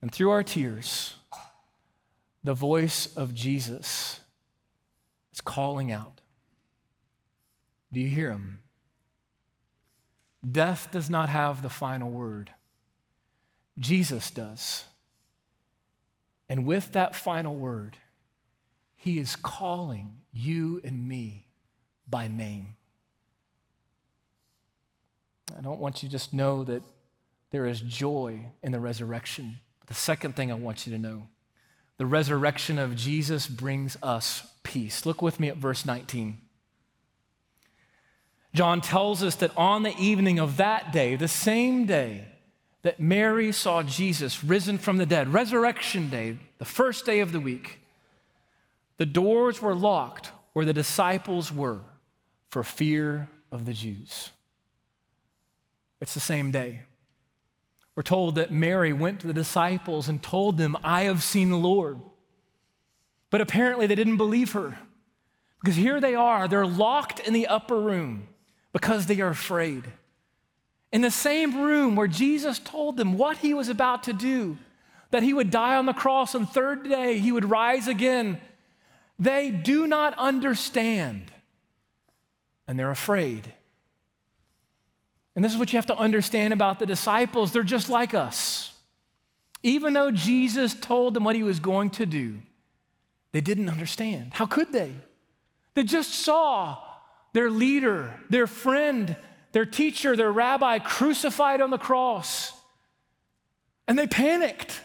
And 0.00 0.12
through 0.12 0.30
our 0.30 0.44
tears, 0.44 1.16
the 2.44 2.54
voice 2.54 3.14
of 3.16 3.34
Jesus 3.34 4.20
is 5.32 5.40
calling 5.40 5.90
out. 5.90 6.20
Do 7.92 8.00
you 8.00 8.08
hear 8.08 8.30
him? 8.30 8.60
Death 10.48 10.88
does 10.92 11.10
not 11.10 11.28
have 11.28 11.62
the 11.62 11.68
final 11.68 12.10
word, 12.10 12.50
Jesus 13.78 14.30
does. 14.30 14.84
And 16.48 16.64
with 16.64 16.92
that 16.92 17.14
final 17.14 17.54
word, 17.54 17.98
he 18.96 19.18
is 19.18 19.36
calling 19.36 20.20
you 20.32 20.80
and 20.82 21.06
me 21.06 21.46
by 22.08 22.28
name. 22.28 22.76
I 25.56 25.60
don't 25.60 25.78
want 25.78 26.02
you 26.02 26.08
to 26.08 26.12
just 26.12 26.32
know 26.32 26.64
that 26.64 26.82
there 27.50 27.66
is 27.66 27.80
joy 27.80 28.46
in 28.62 28.72
the 28.72 28.80
resurrection. 28.80 29.60
The 29.86 29.94
second 29.94 30.36
thing 30.36 30.50
I 30.50 30.54
want 30.54 30.86
you 30.86 30.92
to 30.92 30.98
know 30.98 31.28
the 31.96 32.06
resurrection 32.06 32.78
of 32.78 32.94
Jesus 32.94 33.48
brings 33.48 33.96
us 34.04 34.46
peace. 34.62 35.04
Look 35.04 35.20
with 35.20 35.40
me 35.40 35.48
at 35.48 35.56
verse 35.56 35.84
19. 35.84 36.38
John 38.54 38.80
tells 38.80 39.22
us 39.22 39.34
that 39.36 39.50
on 39.56 39.82
the 39.82 39.96
evening 39.98 40.38
of 40.38 40.58
that 40.58 40.92
day, 40.92 41.16
the 41.16 41.26
same 41.26 41.86
day 41.86 42.26
that 42.82 43.00
Mary 43.00 43.52
saw 43.52 43.82
Jesus 43.82 44.44
risen 44.44 44.78
from 44.78 44.98
the 44.98 45.06
dead, 45.06 45.32
Resurrection 45.32 46.08
Day, 46.08 46.38
the 46.58 46.64
first 46.64 47.04
day 47.04 47.20
of 47.20 47.32
the 47.32 47.40
week, 47.40 47.80
the 48.98 49.06
doors 49.06 49.60
were 49.60 49.74
locked 49.74 50.32
where 50.52 50.64
the 50.64 50.72
disciples 50.72 51.52
were 51.52 51.80
for 52.50 52.62
fear 52.62 53.28
of 53.50 53.64
the 53.64 53.72
Jews. 53.72 54.30
It's 56.00 56.14
the 56.14 56.20
same 56.20 56.50
day. 56.50 56.82
We're 57.94 58.02
told 58.02 58.36
that 58.36 58.52
Mary 58.52 58.92
went 58.92 59.20
to 59.20 59.26
the 59.26 59.32
disciples 59.32 60.08
and 60.08 60.22
told 60.22 60.56
them, 60.56 60.76
I 60.84 61.02
have 61.02 61.22
seen 61.22 61.50
the 61.50 61.56
Lord. 61.56 62.00
But 63.30 63.40
apparently 63.40 63.86
they 63.86 63.96
didn't 63.96 64.16
believe 64.16 64.52
her 64.52 64.78
because 65.60 65.76
here 65.76 66.00
they 66.00 66.14
are, 66.14 66.46
they're 66.46 66.66
locked 66.66 67.20
in 67.20 67.34
the 67.34 67.48
upper 67.48 67.78
room 67.78 68.28
because 68.72 69.06
they 69.06 69.20
are 69.20 69.30
afraid. 69.30 69.84
In 70.92 71.02
the 71.02 71.10
same 71.10 71.62
room 71.62 71.96
where 71.96 72.08
Jesus 72.08 72.58
told 72.58 72.96
them 72.96 73.18
what 73.18 73.38
he 73.38 73.52
was 73.52 73.68
about 73.68 74.04
to 74.04 74.12
do, 74.12 74.56
that 75.10 75.22
he 75.22 75.34
would 75.34 75.50
die 75.50 75.76
on 75.76 75.86
the 75.86 75.92
cross 75.92 76.34
and 76.34 76.48
third 76.48 76.88
day 76.88 77.18
he 77.18 77.32
would 77.32 77.48
rise 77.48 77.88
again, 77.88 78.40
they 79.18 79.50
do 79.50 79.86
not 79.86 80.14
understand 80.16 81.32
and 82.66 82.78
they're 82.78 82.90
afraid. 82.90 83.52
And 85.34 85.44
this 85.44 85.52
is 85.52 85.58
what 85.58 85.72
you 85.72 85.76
have 85.76 85.86
to 85.86 85.96
understand 85.96 86.52
about 86.52 86.78
the 86.78 86.86
disciples. 86.86 87.52
They're 87.52 87.62
just 87.62 87.88
like 87.88 88.12
us. 88.12 88.72
Even 89.62 89.92
though 89.92 90.10
Jesus 90.10 90.74
told 90.74 91.14
them 91.14 91.24
what 91.24 91.36
he 91.36 91.42
was 91.42 91.60
going 91.60 91.90
to 91.90 92.06
do, 92.06 92.38
they 93.32 93.40
didn't 93.40 93.68
understand. 93.68 94.32
How 94.34 94.46
could 94.46 94.72
they? 94.72 94.92
They 95.74 95.84
just 95.84 96.12
saw 96.12 96.78
their 97.32 97.50
leader, 97.50 98.14
their 98.30 98.46
friend, 98.46 99.16
their 99.52 99.66
teacher, 99.66 100.16
their 100.16 100.32
rabbi 100.32 100.78
crucified 100.78 101.60
on 101.60 101.70
the 101.70 101.78
cross. 101.78 102.52
And 103.86 103.98
they 103.98 104.06
panicked. 104.06 104.80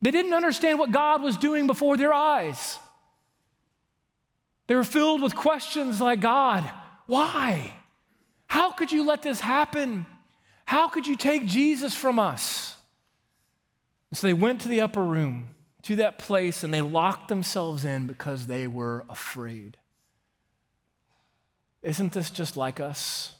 They 0.00 0.10
didn't 0.10 0.32
understand 0.32 0.78
what 0.78 0.90
God 0.90 1.22
was 1.22 1.36
doing 1.36 1.66
before 1.66 1.96
their 1.96 2.12
eyes. 2.12 2.78
They 4.66 4.74
were 4.74 4.84
filled 4.84 5.22
with 5.22 5.34
questions 5.34 6.00
like 6.00 6.20
God, 6.20 6.68
why? 7.06 7.74
How 8.46 8.70
could 8.70 8.90
you 8.90 9.04
let 9.04 9.22
this 9.22 9.40
happen? 9.40 10.06
How 10.64 10.88
could 10.88 11.06
you 11.06 11.16
take 11.16 11.46
Jesus 11.46 11.94
from 11.94 12.18
us? 12.18 12.76
And 14.10 14.18
so 14.18 14.26
they 14.26 14.34
went 14.34 14.60
to 14.62 14.68
the 14.68 14.80
upper 14.80 15.02
room, 15.02 15.48
to 15.82 15.96
that 15.96 16.18
place, 16.18 16.62
and 16.62 16.72
they 16.72 16.80
locked 16.80 17.28
themselves 17.28 17.84
in 17.84 18.06
because 18.06 18.46
they 18.46 18.66
were 18.66 19.04
afraid. 19.08 19.76
Isn't 21.82 22.12
this 22.12 22.30
just 22.30 22.56
like 22.56 22.80
us? 22.80 23.34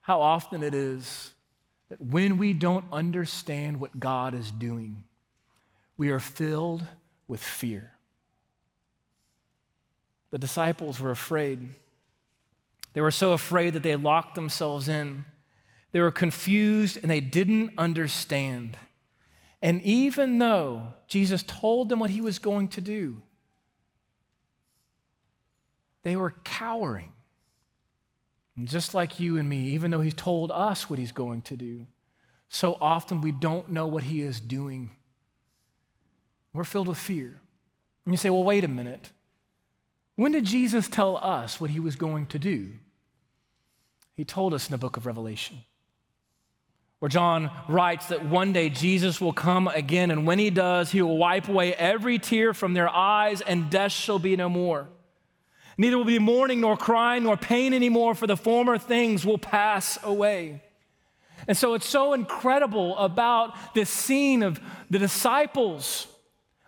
How 0.00 0.20
often 0.20 0.62
it 0.62 0.74
is 0.74 1.32
that 1.88 2.00
when 2.00 2.38
we 2.38 2.52
don't 2.52 2.86
understand 2.90 3.80
what 3.80 4.00
God 4.00 4.34
is 4.34 4.50
doing, 4.50 5.04
we 5.96 6.10
are 6.10 6.18
filled 6.18 6.82
with 7.28 7.42
fear. 7.42 7.92
The 10.30 10.38
disciples 10.38 10.98
were 10.98 11.10
afraid. 11.10 11.68
They 12.94 13.00
were 13.00 13.10
so 13.10 13.32
afraid 13.32 13.74
that 13.74 13.82
they 13.82 13.94
locked 13.94 14.34
themselves 14.34 14.88
in. 14.88 15.26
They 15.92 16.00
were 16.00 16.10
confused 16.10 16.98
and 17.00 17.10
they 17.10 17.20
didn't 17.20 17.72
understand. 17.76 18.78
And 19.60 19.80
even 19.82 20.38
though 20.38 20.94
Jesus 21.06 21.44
told 21.46 21.88
them 21.88 22.00
what 22.00 22.10
he 22.10 22.20
was 22.20 22.38
going 22.38 22.68
to 22.68 22.80
do, 22.80 23.22
they 26.02 26.16
were 26.16 26.34
cowering. 26.44 27.12
And 28.56 28.68
just 28.68 28.94
like 28.94 29.18
you 29.18 29.38
and 29.38 29.48
me, 29.48 29.70
even 29.70 29.90
though 29.90 30.00
He 30.00 30.12
told 30.12 30.50
us 30.50 30.90
what 30.90 30.98
He's 30.98 31.12
going 31.12 31.42
to 31.42 31.56
do, 31.56 31.86
so 32.48 32.76
often 32.80 33.20
we 33.20 33.32
don't 33.32 33.70
know 33.70 33.86
what 33.86 34.04
He 34.04 34.20
is 34.20 34.40
doing. 34.40 34.90
We're 36.52 36.64
filled 36.64 36.88
with 36.88 36.98
fear. 36.98 37.40
And 38.04 38.12
you 38.12 38.18
say, 38.18 38.30
well, 38.30 38.44
wait 38.44 38.64
a 38.64 38.68
minute. 38.68 39.10
When 40.16 40.32
did 40.32 40.44
Jesus 40.44 40.88
tell 40.88 41.16
us 41.16 41.60
what 41.60 41.70
He 41.70 41.80
was 41.80 41.96
going 41.96 42.26
to 42.26 42.38
do? 42.38 42.72
He 44.14 44.24
told 44.24 44.52
us 44.52 44.66
in 44.66 44.72
the 44.72 44.78
book 44.78 44.96
of 44.96 45.06
Revelation 45.06 45.62
where 47.02 47.08
John 47.08 47.50
writes 47.66 48.06
that 48.06 48.24
one 48.24 48.52
day 48.52 48.68
Jesus 48.68 49.20
will 49.20 49.32
come 49.32 49.66
again, 49.66 50.12
and 50.12 50.24
when 50.24 50.38
he 50.38 50.50
does, 50.50 50.92
he 50.92 51.02
will 51.02 51.18
wipe 51.18 51.48
away 51.48 51.74
every 51.74 52.20
tear 52.20 52.54
from 52.54 52.74
their 52.74 52.88
eyes, 52.88 53.40
and 53.40 53.68
death 53.68 53.90
shall 53.90 54.20
be 54.20 54.36
no 54.36 54.48
more. 54.48 54.86
Neither 55.78 55.96
will 55.96 56.04
be 56.04 56.18
mourning, 56.18 56.60
nor 56.60 56.76
crying, 56.76 57.24
nor 57.24 57.36
pain 57.36 57.72
anymore, 57.72 58.14
for 58.14 58.26
the 58.26 58.36
former 58.36 58.78
things 58.78 59.24
will 59.24 59.38
pass 59.38 59.98
away. 60.02 60.62
And 61.48 61.56
so 61.56 61.74
it's 61.74 61.88
so 61.88 62.12
incredible 62.12 62.96
about 62.98 63.74
this 63.74 63.90
scene 63.90 64.42
of 64.42 64.60
the 64.90 64.98
disciples 64.98 66.06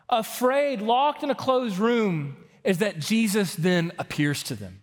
afraid, 0.08 0.82
locked 0.82 1.22
in 1.22 1.30
a 1.30 1.34
closed 1.34 1.78
room, 1.78 2.36
is 2.62 2.78
that 2.78 2.98
Jesus 2.98 3.54
then 3.54 3.92
appears 3.98 4.42
to 4.44 4.54
them. 4.54 4.82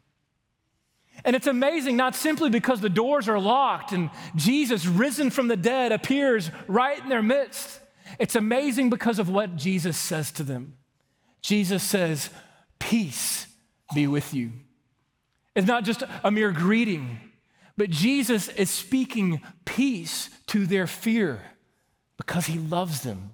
And 1.23 1.35
it's 1.35 1.47
amazing, 1.47 1.97
not 1.97 2.15
simply 2.15 2.49
because 2.49 2.81
the 2.81 2.89
doors 2.89 3.29
are 3.29 3.39
locked 3.39 3.91
and 3.91 4.09
Jesus, 4.35 4.85
risen 4.85 5.29
from 5.29 5.47
the 5.47 5.57
dead, 5.57 5.91
appears 5.91 6.49
right 6.67 6.97
in 6.97 7.09
their 7.09 7.21
midst. 7.21 7.79
It's 8.17 8.35
amazing 8.35 8.89
because 8.89 9.19
of 9.19 9.29
what 9.29 9.55
Jesus 9.55 9.97
says 9.97 10.31
to 10.33 10.43
them. 10.43 10.77
Jesus 11.41 11.83
says, 11.83 12.29
Peace 12.79 13.47
be 13.93 14.07
with 14.07 14.33
you. 14.33 14.51
It's 15.55 15.67
not 15.67 15.83
just 15.83 16.03
a 16.23 16.31
mere 16.31 16.51
greeting, 16.51 17.19
but 17.77 17.89
Jesus 17.89 18.47
is 18.49 18.69
speaking 18.69 19.41
peace 19.65 20.29
to 20.47 20.65
their 20.65 20.87
fear 20.87 21.41
because 22.17 22.45
he 22.45 22.57
loves 22.57 23.01
them. 23.01 23.31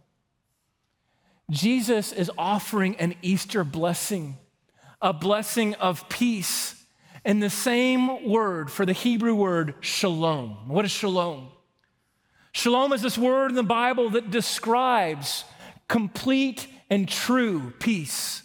Jesus 1.50 2.12
is 2.12 2.32
offering 2.38 2.96
an 2.98 3.15
Easter 3.22 3.63
blessing, 3.63 4.38
a 5.02 5.13
blessing 5.13 5.76
of 5.76 6.10
peace, 6.10 6.76
and 7.24 7.41
the 7.41 7.50
same 7.50 8.30
word 8.30 8.72
for 8.72 8.86
the 8.86 8.93
Hebrew 8.93 9.36
word 9.36 9.76
shalom. 9.82 10.67
What 10.67 10.86
is 10.86 10.91
shalom? 10.91 11.50
Shalom 12.52 12.91
is 12.93 13.02
this 13.02 13.17
word 13.17 13.52
in 13.52 13.56
the 13.56 13.63
Bible 13.63 14.10
that 14.12 14.32
describes 14.32 15.43
complete 15.88 16.67
and 16.89 17.08
true 17.08 17.74
peace 17.80 18.41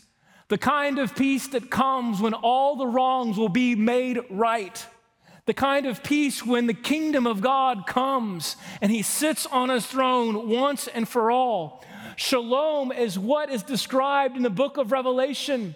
the 0.53 0.59
kind 0.59 0.99
of 0.99 1.17
peace 1.17 1.47
that 1.49 1.71
comes 1.71 2.21
when 2.21 2.35
all 2.35 2.77
the 2.77 2.87
wrongs 2.87 3.39
will 3.39 3.49
be 3.49 3.75
made 3.75 4.21
right. 4.29 4.87
The 5.47 5.55
kind 5.55 5.87
of 5.87 6.05
peace 6.05 6.45
when 6.45 6.67
the 6.67 6.75
kingdom 6.75 7.27
of 7.27 7.41
God 7.41 7.87
comes 7.87 8.57
and 8.83 8.93
he 8.93 9.01
sits 9.01 9.47
on 9.47 9.71
his 9.71 9.87
throne 9.87 10.51
once 10.51 10.89
and 10.89 11.09
for 11.09 11.31
all. 11.31 11.83
Shalom 12.17 12.93
is 12.93 13.19
what 13.19 13.49
is 13.49 13.63
described 13.63 14.37
in 14.37 14.43
the 14.43 14.51
book 14.51 14.77
of 14.77 14.93
Revelation. 14.93 15.75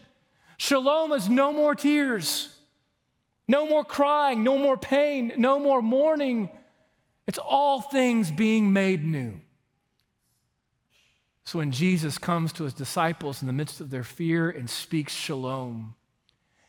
Shalom 0.59 1.11
is 1.12 1.27
no 1.27 1.55
more 1.55 1.75
tears, 1.75 2.55
no 3.49 3.67
more 3.67 3.83
crying, 3.83 4.45
no 4.45 4.59
more 4.59 4.77
pain, 4.77 5.33
no 5.39 5.59
more 5.59 5.81
mourning. 5.81 6.51
It's 7.27 7.39
all 7.39 7.81
things 7.81 8.31
being 8.31 8.75
made 8.75 9.03
new. 9.03 9.41
So 11.47 11.61
when 11.61 11.71
Jesus 11.71 12.19
comes 12.19 12.53
to 12.55 12.65
his 12.65 12.75
disciples 12.75 13.41
in 13.41 13.47
the 13.47 13.53
midst 13.53 13.81
of 13.81 13.91
their 13.91 14.03
fear 14.03 14.51
and 14.51 14.69
speaks 14.69 15.13
shalom, 15.13 15.95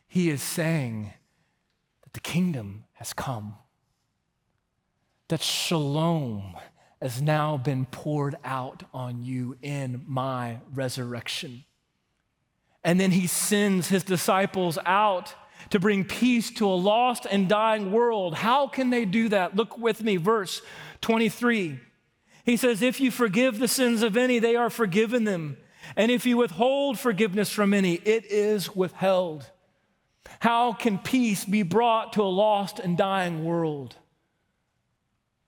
he 0.08 0.30
is 0.30 0.40
saying 0.44 1.14
that 2.04 2.14
the 2.14 2.20
kingdom 2.20 2.84
has 2.94 3.12
come, 3.12 3.56
that 5.30 5.42
shalom 5.42 6.56
has 7.02 7.20
now 7.20 7.58
been 7.58 7.88
poured 7.88 8.36
out 8.46 8.84
on 8.94 9.24
you 9.24 9.58
in 9.64 10.04
my 10.06 10.60
resurrection. 10.72 11.66
And 12.84 13.00
then 13.00 13.10
he 13.10 13.26
sends 13.26 13.90
his 13.90 14.04
disciples 14.04 14.78
out 14.86 15.34
to 15.72 15.80
bring 15.80 16.04
peace 16.04 16.52
to 16.52 16.68
a 16.68 16.78
lost 16.78 17.26
and 17.26 17.50
dying 17.50 17.92
world. 17.92 18.36
How 18.36 18.68
can 18.68 18.92
they 18.92 19.06
do 19.06 19.30
that? 19.30 19.56
Look 19.56 19.76
with 19.80 20.04
me, 20.04 20.18
verse 20.18 20.62
23. 21.02 21.80
He 22.48 22.56
says, 22.56 22.82
If 22.82 23.02
you 23.02 23.12
forgive 23.12 23.60
the 23.60 23.68
sins 23.68 24.02
of 24.02 24.16
any, 24.16 24.40
they 24.40 24.56
are 24.56 24.70
forgiven 24.70 25.26
them. 25.26 25.58
And 25.98 26.10
if 26.10 26.26
you 26.26 26.38
withhold 26.38 26.98
forgiveness 26.98 27.52
from 27.52 27.74
any, 27.74 27.96
it 27.96 28.26
is 28.32 28.74
withheld. 28.74 29.52
How 30.40 30.72
can 30.72 30.98
peace 30.98 31.44
be 31.44 31.62
brought 31.62 32.14
to 32.14 32.22
a 32.22 32.24
lost 32.24 32.80
and 32.80 32.98
dying 32.98 33.44
world? 33.44 33.98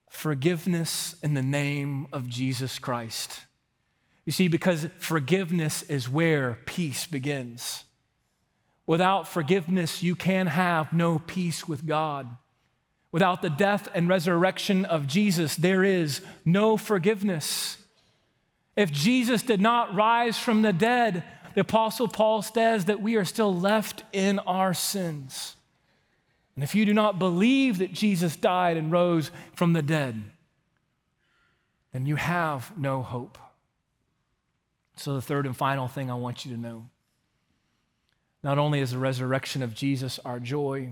Forgiveness 0.10 1.16
in 1.24 1.36
the 1.36 1.42
name 1.42 2.08
of 2.12 2.28
Jesus 2.28 2.80
Christ. 2.80 3.46
You 4.26 4.34
see, 4.34 4.50
because 4.50 4.90
forgiveness 4.98 5.84
is 5.84 6.10
where 6.10 6.60
peace 6.66 7.08
begins. 7.08 7.86
Without 8.86 9.26
forgiveness, 9.26 10.04
you 10.04 10.18
can 10.18 10.48
have 10.48 10.92
no 10.92 11.20
peace 11.20 11.66
with 11.66 11.86
God. 11.86 12.28
Without 13.12 13.42
the 13.42 13.50
death 13.50 13.88
and 13.94 14.08
resurrection 14.08 14.86
of 14.86 15.08
Jesus, 15.08 15.56
there 15.56 15.84
is 15.84 16.22
no 16.46 16.78
forgiveness. 16.78 17.78
If 18.76 18.92
Jesus 18.92 19.42
did 19.42 19.60
not 19.60 19.94
rise 19.96 20.38
from 20.38 20.62
the 20.62 20.74
dead, 20.74 21.24
the 21.56 21.62
Apostle 21.62 22.08
Paul 22.08 22.42
says 22.42 22.86
that 22.86 23.02
we 23.02 23.16
are 23.16 23.26
still 23.26 23.54
left 23.54 24.04
in 24.14 24.40
our 24.40 24.74
sins. 24.74 25.56
And 26.56 26.64
if 26.64 26.76
you 26.76 26.86
do 26.86 26.94
not 26.94 27.20
believe 27.20 27.80
that 27.80 27.94
Jesus 27.94 28.36
died 28.36 28.78
and 28.78 28.92
rose 28.92 29.32
from 29.56 29.74
the 29.74 29.82
dead, 29.82 30.22
then 31.92 32.06
you 32.06 32.16
have 32.16 32.78
no 32.78 33.02
hope. 33.02 33.38
So, 34.96 35.16
the 35.16 35.22
third 35.22 35.46
and 35.46 35.56
final 35.56 35.88
thing 35.88 36.12
I 36.12 36.16
want 36.16 36.46
you 36.46 36.54
to 36.54 36.62
know 36.62 36.90
not 38.44 38.58
only 38.58 38.80
is 38.80 38.92
the 38.92 38.98
resurrection 38.98 39.64
of 39.64 39.74
Jesus 39.74 40.20
our 40.24 40.40
joy, 40.40 40.92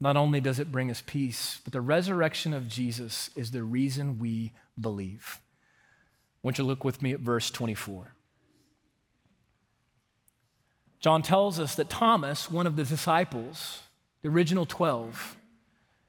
not 0.00 0.16
only 0.16 0.40
does 0.40 0.58
it 0.58 0.70
bring 0.70 0.90
us 0.90 1.02
peace, 1.04 1.60
but 1.64 1.72
the 1.72 1.80
resurrection 1.80 2.54
of 2.54 2.68
Jesus 2.68 3.30
is 3.34 3.50
the 3.50 3.62
reason 3.62 4.18
we 4.18 4.52
believe. 4.80 5.40
I 6.36 6.46
want 6.46 6.58
you 6.58 6.64
to 6.64 6.68
look 6.68 6.84
with 6.84 7.02
me 7.02 7.12
at 7.12 7.20
verse 7.20 7.50
24. 7.50 8.12
John 11.00 11.22
tells 11.22 11.58
us 11.60 11.74
that 11.76 11.88
Thomas, 11.88 12.50
one 12.50 12.66
of 12.66 12.76
the 12.76 12.84
disciples, 12.84 13.82
the 14.22 14.28
original 14.28 14.66
12, 14.66 15.36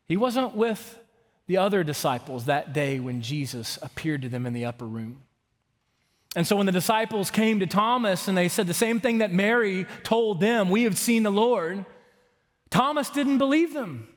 he 0.07 0.17
wasn't 0.17 0.55
with 0.55 0.99
the 1.47 1.57
other 1.57 1.83
disciples 1.83 2.45
that 2.45 2.73
day 2.73 2.99
when 2.99 3.21
Jesus 3.21 3.79
appeared 3.81 4.21
to 4.21 4.29
them 4.29 4.45
in 4.45 4.53
the 4.53 4.65
upper 4.65 4.85
room. 4.85 5.23
And 6.35 6.45
so 6.45 6.55
when 6.55 6.67
the 6.67 6.71
disciples 6.71 7.31
came 7.31 7.59
to 7.59 7.67
Thomas 7.67 8.27
and 8.27 8.37
they 8.37 8.49
said 8.49 8.67
the 8.67 8.73
same 8.73 8.99
thing 8.99 9.19
that 9.19 9.31
Mary 9.31 9.87
told 10.03 10.39
them, 10.39 10.69
We 10.69 10.83
have 10.83 10.97
seen 10.97 11.23
the 11.23 11.31
Lord, 11.31 11.85
Thomas 12.69 13.09
didn't 13.09 13.37
believe 13.37 13.73
them. 13.73 14.07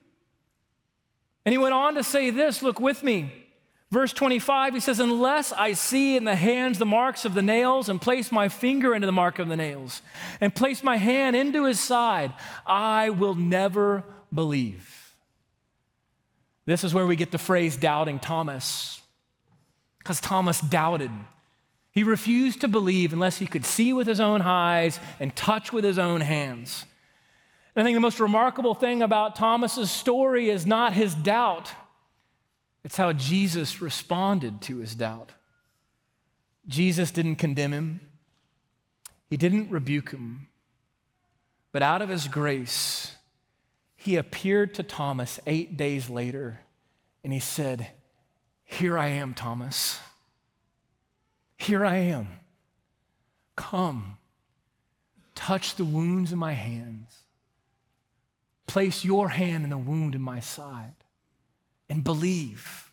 And 1.45 1.53
he 1.53 1.59
went 1.59 1.75
on 1.75 1.95
to 1.95 2.05
say 2.05 2.31
this 2.31 2.63
look 2.63 2.81
with 2.81 3.03
me. 3.03 3.33
Verse 3.91 4.15
25, 4.15 4.73
he 4.73 4.81
says, 4.81 5.01
Unless 5.01 5.53
I 5.53 5.75
see 5.75 6.17
in 6.17 6.25
the 6.25 6.35
hands 6.35 6.79
the 6.79 6.87
marks 6.87 7.27
of 7.27 7.35
the 7.35 7.43
nails, 7.43 7.91
and 7.91 8.01
place 8.01 8.33
my 8.33 8.49
finger 8.49 8.95
into 8.95 9.05
the 9.05 9.13
mark 9.13 9.39
of 9.39 9.49
the 9.49 9.57
nails, 9.57 10.01
and 10.41 10.55
place 10.55 10.83
my 10.83 10.97
hand 10.97 11.37
into 11.37 11.65
his 11.65 11.79
side, 11.79 12.33
I 12.67 13.11
will 13.11 13.35
never 13.35 14.03
believe. 14.33 15.15
This 16.65 16.85
is 16.85 16.95
where 16.95 17.07
we 17.07 17.17
get 17.17 17.33
the 17.33 17.39
phrase 17.39 17.77
doubting 17.77 18.19
Thomas, 18.19 19.03
because 19.99 20.23
Thomas 20.23 20.59
doubted. 20.61 21.11
He 21.91 22.03
refused 22.03 22.63
to 22.63 22.69
believe 22.69 23.13
unless 23.13 23.37
he 23.37 23.47
could 23.47 23.67
see 23.67 23.93
with 23.93 24.07
his 24.07 24.21
own 24.21 24.41
eyes 24.41 24.99
and 25.21 25.37
touch 25.37 25.71
with 25.71 25.85
his 25.85 25.99
own 25.99 26.23
hands. 26.23 26.87
And 27.75 27.83
I 27.83 27.85
think 27.85 27.97
the 27.97 28.01
most 28.01 28.21
remarkable 28.21 28.75
thing 28.75 29.03
about 29.03 29.37
Thomas's 29.37 29.91
story 29.91 30.51
is 30.51 30.67
not 30.67 30.93
his 30.93 31.15
doubt, 31.15 31.73
it's 32.85 32.97
how 32.97 33.13
Jesus 33.13 33.81
responded 33.81 34.61
to 34.63 34.79
his 34.79 34.95
doubt. 34.95 35.31
Jesus 36.67 37.11
didn't 37.11 37.37
condemn 37.37 37.73
him, 37.73 38.01
he 39.31 39.37
didn't 39.37 39.71
rebuke 39.71 40.11
him, 40.11 40.49
but 41.73 41.83
out 41.83 42.03
of 42.03 42.09
his 42.09 42.29
grace, 42.29 43.17
he 43.97 44.17
appeared 44.17 44.75
to 44.75 44.83
Thomas 44.83 45.41
eight 45.47 45.77
days 45.77 46.11
later 46.11 46.61
and 47.25 47.33
he 47.33 47.39
said, 47.39 47.89
Here 48.65 48.99
I 48.99 49.09
am, 49.09 49.33
Thomas. 49.33 50.01
Here 51.57 51.85
I 51.87 51.97
am. 51.97 52.29
Come, 53.55 54.19
touch 55.35 55.77
the 55.77 55.85
wounds 55.85 56.33
in 56.33 56.39
my 56.39 56.53
hands. 56.53 57.22
Place 58.67 59.05
your 59.05 59.31
hand 59.31 59.65
in 59.65 59.71
the 59.71 59.79
wound 59.79 60.15
in 60.15 60.23
my 60.23 60.41
side 60.41 60.95
and 61.89 62.05
believe. 62.05 62.91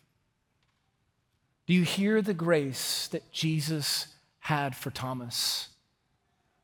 Do 1.66 1.74
you 1.74 1.84
hear 1.84 2.20
the 2.20 2.34
grace 2.34 3.06
that 3.08 3.32
Jesus 3.32 4.08
had 4.40 4.74
for 4.74 4.90
Thomas? 4.90 5.68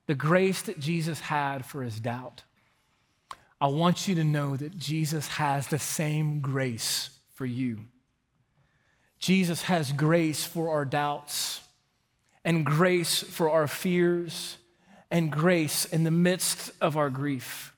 The 0.06 0.14
grace 0.14 0.62
that 0.62 0.80
Jesus 0.80 1.20
had 1.20 1.64
for 1.64 1.82
his 1.82 2.00
doubt. 2.00 2.42
I 3.60 3.68
want 3.68 4.06
you 4.06 4.14
to 4.16 4.24
know 4.24 4.56
that 4.56 4.76
Jesus 4.76 5.28
has 5.28 5.68
the 5.68 5.78
same 5.78 6.40
grace 6.40 7.10
for 7.34 7.46
you. 7.46 7.86
Jesus 9.18 9.62
has 9.62 9.92
grace 9.92 10.44
for 10.44 10.70
our 10.70 10.84
doubts 10.84 11.60
and 12.44 12.66
grace 12.66 13.22
for 13.22 13.50
our 13.50 13.66
fears 13.66 14.58
and 15.10 15.32
grace 15.32 15.84
in 15.84 16.04
the 16.04 16.10
midst 16.10 16.70
of 16.80 16.96
our 16.96 17.10
grief. 17.10 17.72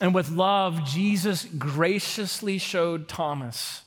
And 0.00 0.14
with 0.14 0.30
love, 0.30 0.84
Jesus 0.84 1.44
graciously 1.44 2.58
showed 2.58 3.08
Thomas 3.08 3.82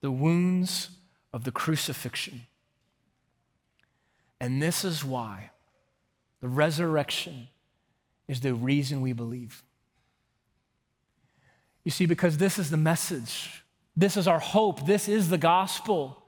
the 0.00 0.10
wounds 0.10 0.90
of 1.32 1.44
the 1.44 1.52
crucifixion. 1.52 2.42
And 4.40 4.60
this 4.60 4.84
is 4.84 5.04
why 5.04 5.50
the 6.40 6.48
resurrection 6.48 7.48
is 8.28 8.40
the 8.40 8.54
reason 8.54 9.00
we 9.00 9.12
believe. 9.12 9.62
You 11.84 11.90
see, 11.90 12.06
because 12.06 12.38
this 12.38 12.58
is 12.58 12.70
the 12.70 12.76
message, 12.76 13.64
this 13.96 14.16
is 14.16 14.28
our 14.28 14.38
hope, 14.38 14.86
this 14.86 15.08
is 15.08 15.28
the 15.28 15.38
gospel 15.38 16.22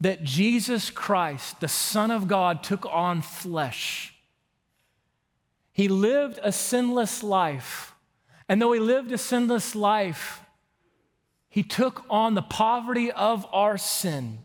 that 0.00 0.24
Jesus 0.24 0.90
Christ, 0.90 1.60
the 1.60 1.68
Son 1.68 2.10
of 2.10 2.26
God, 2.26 2.62
took 2.62 2.86
on 2.86 3.20
flesh. 3.22 4.14
He 5.80 5.88
lived 5.88 6.38
a 6.42 6.52
sinless 6.52 7.22
life. 7.22 7.94
And 8.50 8.60
though 8.60 8.72
he 8.72 8.80
lived 8.80 9.12
a 9.12 9.16
sinless 9.16 9.74
life, 9.74 10.42
he 11.48 11.62
took 11.62 12.04
on 12.10 12.34
the 12.34 12.42
poverty 12.42 13.10
of 13.10 13.46
our 13.50 13.78
sin 13.78 14.40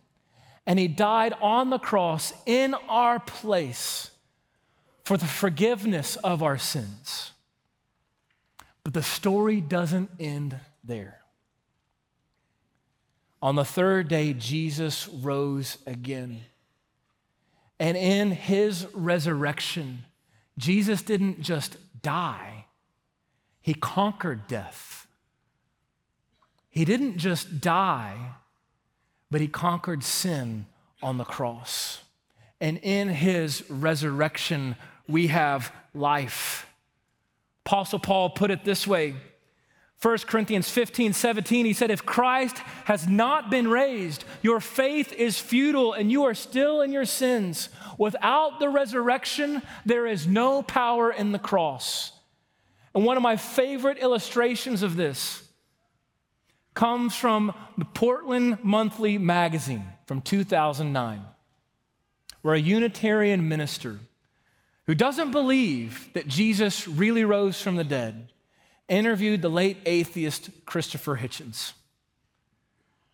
and 0.65 0.79
he 0.79 0.87
died 0.87 1.33
on 1.41 1.71
the 1.71 1.77
cross 1.77 2.31
in 2.45 2.73
our 2.87 3.19
place 3.19 4.11
for 5.03 5.17
the 5.17 5.25
forgiveness 5.25 6.15
of 6.15 6.41
our 6.41 6.57
sins. 6.57 7.33
But 8.85 8.93
the 8.93 9.03
story 9.03 9.59
doesn't 9.59 10.11
end 10.17 10.57
there. 10.85 11.19
On 13.41 13.55
the 13.55 13.65
third 13.65 14.07
day, 14.07 14.31
Jesus 14.31 15.09
rose 15.09 15.79
again. 15.85 16.45
And 17.77 17.97
in 17.97 18.31
his 18.31 18.87
resurrection, 18.93 20.05
Jesus 20.57 21.01
didn't 21.01 21.41
just 21.41 21.77
die, 22.01 22.65
he 23.61 23.73
conquered 23.73 24.47
death. 24.47 25.07
He 26.69 26.85
didn't 26.85 27.17
just 27.17 27.61
die, 27.61 28.33
but 29.31 29.41
he 29.41 29.47
conquered 29.47 30.03
sin 30.03 30.65
on 31.01 31.17
the 31.17 31.23
cross. 31.23 32.03
And 32.61 32.77
in 32.79 33.09
his 33.09 33.63
resurrection, 33.69 34.75
we 35.07 35.27
have 35.27 35.71
life. 35.93 36.67
Apostle 37.65 37.99
Paul 37.99 38.29
put 38.29 38.51
it 38.51 38.63
this 38.63 38.85
way 38.85 39.15
1 40.05 40.19
Corinthians 40.27 40.69
15, 40.69 41.13
17, 41.13 41.65
he 41.65 41.73
said, 41.73 41.89
If 41.89 42.05
Christ 42.05 42.57
has 42.83 43.07
not 43.07 43.49
been 43.49 43.67
raised, 43.67 44.23
your 44.43 44.59
faith 44.59 45.11
is 45.11 45.39
futile 45.39 45.93
and 45.93 46.11
you 46.11 46.25
are 46.25 46.35
still 46.35 46.81
in 46.81 46.91
your 46.91 47.05
sins. 47.05 47.69
Without 47.97 48.59
the 48.59 48.69
resurrection, 48.69 49.63
there 49.83 50.05
is 50.05 50.27
no 50.27 50.61
power 50.61 51.11
in 51.11 51.31
the 51.31 51.39
cross. 51.39 52.11
And 52.93 53.03
one 53.03 53.17
of 53.17 53.23
my 53.23 53.35
favorite 53.35 53.97
illustrations 53.97 54.83
of 54.83 54.95
this 54.95 55.41
comes 56.75 57.15
from 57.15 57.51
the 57.75 57.85
Portland 57.85 58.59
Monthly 58.61 59.17
Magazine 59.17 59.85
from 60.05 60.21
2009, 60.21 61.25
where 62.43 62.53
a 62.53 62.59
Unitarian 62.59 63.49
minister 63.49 63.97
who 64.85 64.93
doesn't 64.93 65.31
believe 65.31 66.13
that 66.13 66.27
Jesus 66.27 66.87
really 66.87 67.25
rose 67.25 67.59
from 67.59 67.75
the 67.75 67.83
dead 67.83 68.29
interviewed 68.87 69.41
the 69.41 69.49
late 69.49 69.77
atheist 69.85 70.49
Christopher 70.65 71.17
Hitchens. 71.17 71.73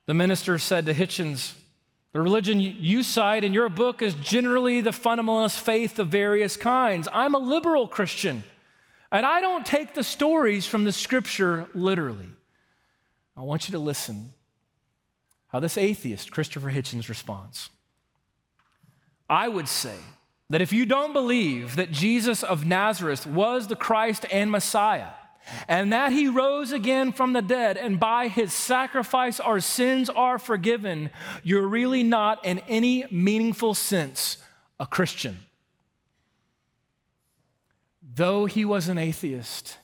The 0.06 0.14
minister 0.14 0.58
said 0.58 0.86
to 0.86 0.94
Hitchens, 0.94 1.54
The 2.12 2.22
religion 2.22 2.60
you 2.60 3.04
cite 3.04 3.44
in 3.44 3.54
your 3.54 3.70
book 3.70 4.02
is 4.02 4.14
generally 4.16 4.82
the 4.82 4.92
fundamentalist 4.92 5.60
faith 5.60 6.00
of 6.00 6.10
various 6.10 6.58
kinds. 6.58 7.08
I'm 7.14 7.36
a 7.36 7.40
liberal 7.40 7.88
Christian, 7.88 8.44
and 9.12 9.26
I 9.26 9.42
don't 9.42 9.66
take 9.66 9.94
the 9.94 10.04
stories 10.04 10.66
from 10.66 10.84
the 10.84 10.92
scripture 10.92 11.68
literally. 11.74 12.30
I 13.38 13.42
want 13.42 13.68
you 13.68 13.72
to 13.74 13.80
listen 13.80 14.34
how 15.48 15.60
this 15.60 15.78
atheist, 15.78 16.32
Christopher 16.32 16.72
Hitchens, 16.72 17.10
responds. 17.10 17.70
I 19.30 19.48
would 19.48 19.68
say 19.68 19.96
that 20.50 20.62
if 20.62 20.74
you 20.74 20.86
don't 20.86 21.14
believe 21.14 21.78
that 21.78 21.92
Jesus 21.92 22.44
of 22.44 22.66
Nazareth 22.66 23.26
was 23.26 23.68
the 23.68 23.76
Christ 23.76 24.26
and 24.32 24.52
Messiah, 24.52 25.08
and 25.68 25.92
that 25.94 26.12
he 26.12 26.28
rose 26.28 26.72
again 26.72 27.12
from 27.12 27.34
the 27.34 27.42
dead, 27.42 27.78
and 27.78 28.00
by 28.00 28.28
his 28.28 28.54
sacrifice 28.54 29.40
our 29.40 29.60
sins 29.60 30.10
are 30.10 30.40
forgiven, 30.40 31.10
you're 31.44 31.68
really 31.68 32.04
not, 32.04 32.44
in 32.46 32.60
any 32.68 33.06
meaningful 33.12 33.74
sense, 33.74 34.38
a 34.80 34.86
Christian. 34.86 35.40
Though 38.14 38.46
he 38.46 38.66
was 38.66 38.88
an 38.88 38.98
atheist, 38.98 39.78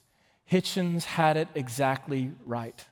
Hitchens 0.52 1.04
had 1.04 1.38
it 1.38 1.48
exactly 1.56 2.32
right. 2.46 2.86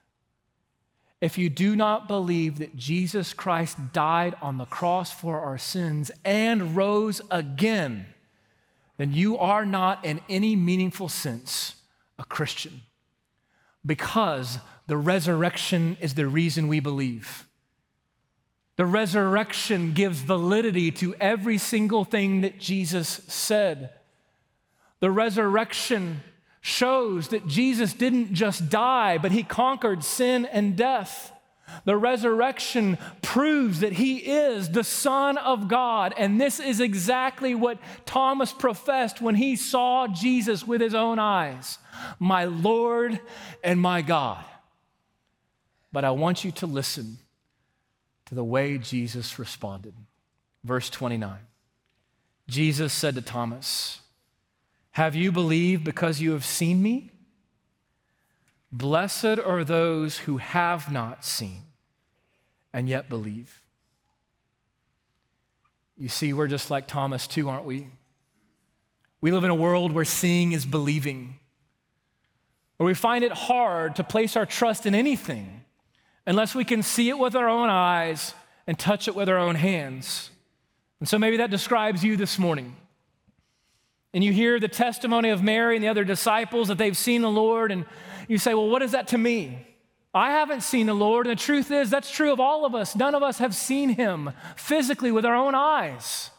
If 1.22 1.38
you 1.38 1.50
do 1.50 1.76
not 1.76 2.08
believe 2.08 2.60
that 2.60 2.76
Jesus 2.76 3.34
Christ 3.34 3.94
died 3.94 4.36
on 4.42 4.58
the 4.58 4.66
cross 4.66 5.12
for 5.12 5.40
our 5.40 5.58
sins 5.58 6.12
and 6.24 6.76
rose 6.76 7.22
again, 7.32 8.08
then 8.98 9.14
you 9.14 9.38
are 9.38 9.66
not, 9.66 10.06
in 10.06 10.22
any 10.30 10.56
meaningful 10.56 11.10
sense, 11.10 11.76
a 12.18 12.24
Christian 12.24 12.82
because 13.86 14.60
the 14.88 14.98
resurrection 14.98 15.98
is 16.00 16.16
the 16.16 16.28
reason 16.28 16.68
we 16.68 16.80
believe. 16.80 17.48
The 18.78 18.86
resurrection 18.86 19.94
gives 19.94 20.20
validity 20.20 20.92
to 20.92 21.16
every 21.16 21.58
single 21.58 22.04
thing 22.04 22.42
that 22.42 22.60
Jesus 22.60 23.22
said. 23.28 23.92
The 25.00 25.12
resurrection 25.12 26.22
shows 26.62 27.30
that 27.30 27.48
Jesus 27.48 27.94
didn't 27.94 28.34
just 28.34 28.70
die, 28.70 29.18
but 29.18 29.32
he 29.32 29.44
conquered 29.44 30.04
sin 30.04 30.46
and 30.46 30.76
death. 30.76 31.32
The 31.84 31.98
resurrection 31.98 32.98
proves 33.22 33.80
that 33.82 33.94
he 33.94 34.18
is 34.18 34.70
the 34.70 34.84
Son 34.84 35.38
of 35.38 35.68
God. 35.68 36.14
And 36.18 36.40
this 36.40 36.60
is 36.60 36.80
exactly 36.80 37.54
what 37.56 37.80
Thomas 38.06 38.54
professed 38.54 39.22
when 39.22 39.36
he 39.36 39.56
saw 39.56 40.08
Jesus 40.08 40.66
with 40.66 40.82
his 40.82 40.96
own 40.96 41.20
eyes 41.20 41.78
my 42.20 42.46
Lord 42.46 43.20
and 43.64 43.80
my 43.80 44.02
God. 44.02 44.44
But 45.92 46.04
I 46.04 46.12
want 46.12 46.44
you 46.44 46.52
to 46.52 46.68
listen 46.68 47.18
to 48.26 48.36
the 48.36 48.44
way 48.44 48.78
Jesus 48.78 49.40
responded. 49.40 49.94
Verse 50.64 50.90
29 50.90 51.38
Jesus 52.48 52.94
said 52.94 53.16
to 53.16 53.22
Thomas, 53.22 54.02
Have 54.92 55.16
you 55.16 55.32
believed 55.32 55.84
because 55.84 56.22
you 56.22 56.32
have 56.34 56.46
seen 56.46 56.82
me? 56.82 57.12
Blessed 58.78 59.40
are 59.40 59.64
those 59.64 60.18
who 60.18 60.36
have 60.36 60.92
not 60.92 61.24
seen 61.24 61.62
and 62.74 62.90
yet 62.90 63.08
believe. 63.08 63.62
You 65.98 66.10
see, 66.10 66.34
we're 66.34 66.50
just 66.50 66.70
like 66.70 66.86
Thomas, 66.86 67.26
too, 67.26 67.48
aren't 67.48 67.64
we? 67.64 67.88
We 69.22 69.32
live 69.32 69.46
in 69.46 69.50
a 69.50 69.56
world 69.56 69.94
where 69.94 70.04
seeing 70.04 70.52
is 70.52 70.66
believing, 70.66 71.40
where 72.76 72.86
we 72.86 72.94
find 72.94 73.24
it 73.24 73.32
hard 73.32 73.96
to 73.96 74.04
place 74.04 74.36
our 74.36 74.46
trust 74.46 74.86
in 74.86 74.94
anything 74.94 75.64
unless 76.28 76.54
we 76.54 76.66
can 76.66 76.84
see 76.84 77.08
it 77.08 77.18
with 77.18 77.34
our 77.34 77.48
own 77.48 77.70
eyes 77.70 78.34
and 78.68 78.78
touch 78.78 79.08
it 79.08 79.16
with 79.16 79.30
our 79.30 79.38
own 79.38 79.56
hands. 79.56 80.32
And 81.00 81.08
so 81.08 81.18
maybe 81.18 81.38
that 81.38 81.50
describes 81.50 82.04
you 82.04 82.18
this 82.18 82.38
morning 82.38 82.76
and 84.16 84.24
you 84.24 84.32
hear 84.32 84.62
the 84.62 84.70
testimony 84.70 85.30
of 85.30 85.44
Mary 85.44 85.76
and 85.76 85.84
the 85.84 85.90
other 85.90 86.06
disciples 86.06 86.70
that 86.70 86.78
they've 86.78 86.96
seen 86.96 87.22
the 87.22 87.30
Lord, 87.30 87.70
and 87.70 87.84
you 88.28 88.38
say, 88.38 88.54
Well, 88.54 88.70
what 88.70 88.82
is 88.82 88.92
that 88.92 89.08
to 89.10 89.18
me? 89.18 89.68
I 90.14 90.32
haven't 90.32 90.62
seen 90.62 90.88
the 90.88 90.94
Lord. 90.94 91.28
And 91.28 91.38
the 91.38 91.42
truth 91.42 91.72
is, 91.72 91.90
that's 91.90 92.10
true 92.10 92.32
of 92.32 92.40
all 92.40 92.66
of 92.66 92.74
us. 92.74 92.96
None 92.96 93.16
of 93.16 93.24
us 93.24 93.40
have 93.40 93.54
seen 93.54 93.90
him 93.90 94.32
physically 94.56 95.12
with 95.12 95.26
our 95.26 95.36
own 95.36 95.54
eyes. 95.54 96.30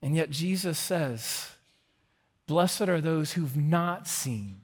And 0.00 0.16
yet, 0.16 0.30
Jesus 0.30 0.78
says, 0.78 1.50
Blessed 2.46 2.88
are 2.88 3.00
those 3.00 3.32
who've 3.32 3.56
not 3.56 4.08
seen 4.08 4.62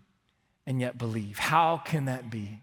and 0.67 0.81
yet 0.81 0.97
believe. 0.97 1.39
How 1.39 1.77
can 1.77 2.07
that 2.07 2.31
be? 2.31 2.63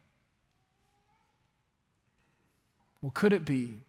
Well, 3.01 3.11
could 3.11 3.33
it 3.33 3.45
be 3.45 3.81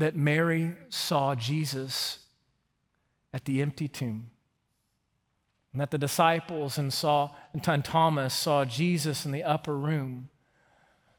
that 0.00 0.16
Mary 0.16 0.72
saw 0.88 1.34
Jesus 1.34 2.20
at 3.32 3.44
the 3.44 3.62
empty 3.62 3.88
tomb. 3.88 4.30
And 5.72 5.80
that 5.80 5.90
the 5.90 5.98
disciples 5.98 6.78
and 6.78 6.92
saw 6.92 7.30
and 7.52 7.84
Thomas 7.84 8.34
saw 8.34 8.64
Jesus 8.64 9.24
in 9.24 9.32
the 9.32 9.44
upper 9.44 9.76
room, 9.76 10.28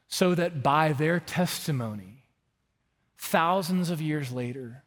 so 0.08 0.36
that 0.36 0.62
by 0.62 0.92
their 0.92 1.20
testimony, 1.20 2.26
thousands 3.18 3.90
of 3.90 4.02
years 4.02 4.32
later, 4.32 4.84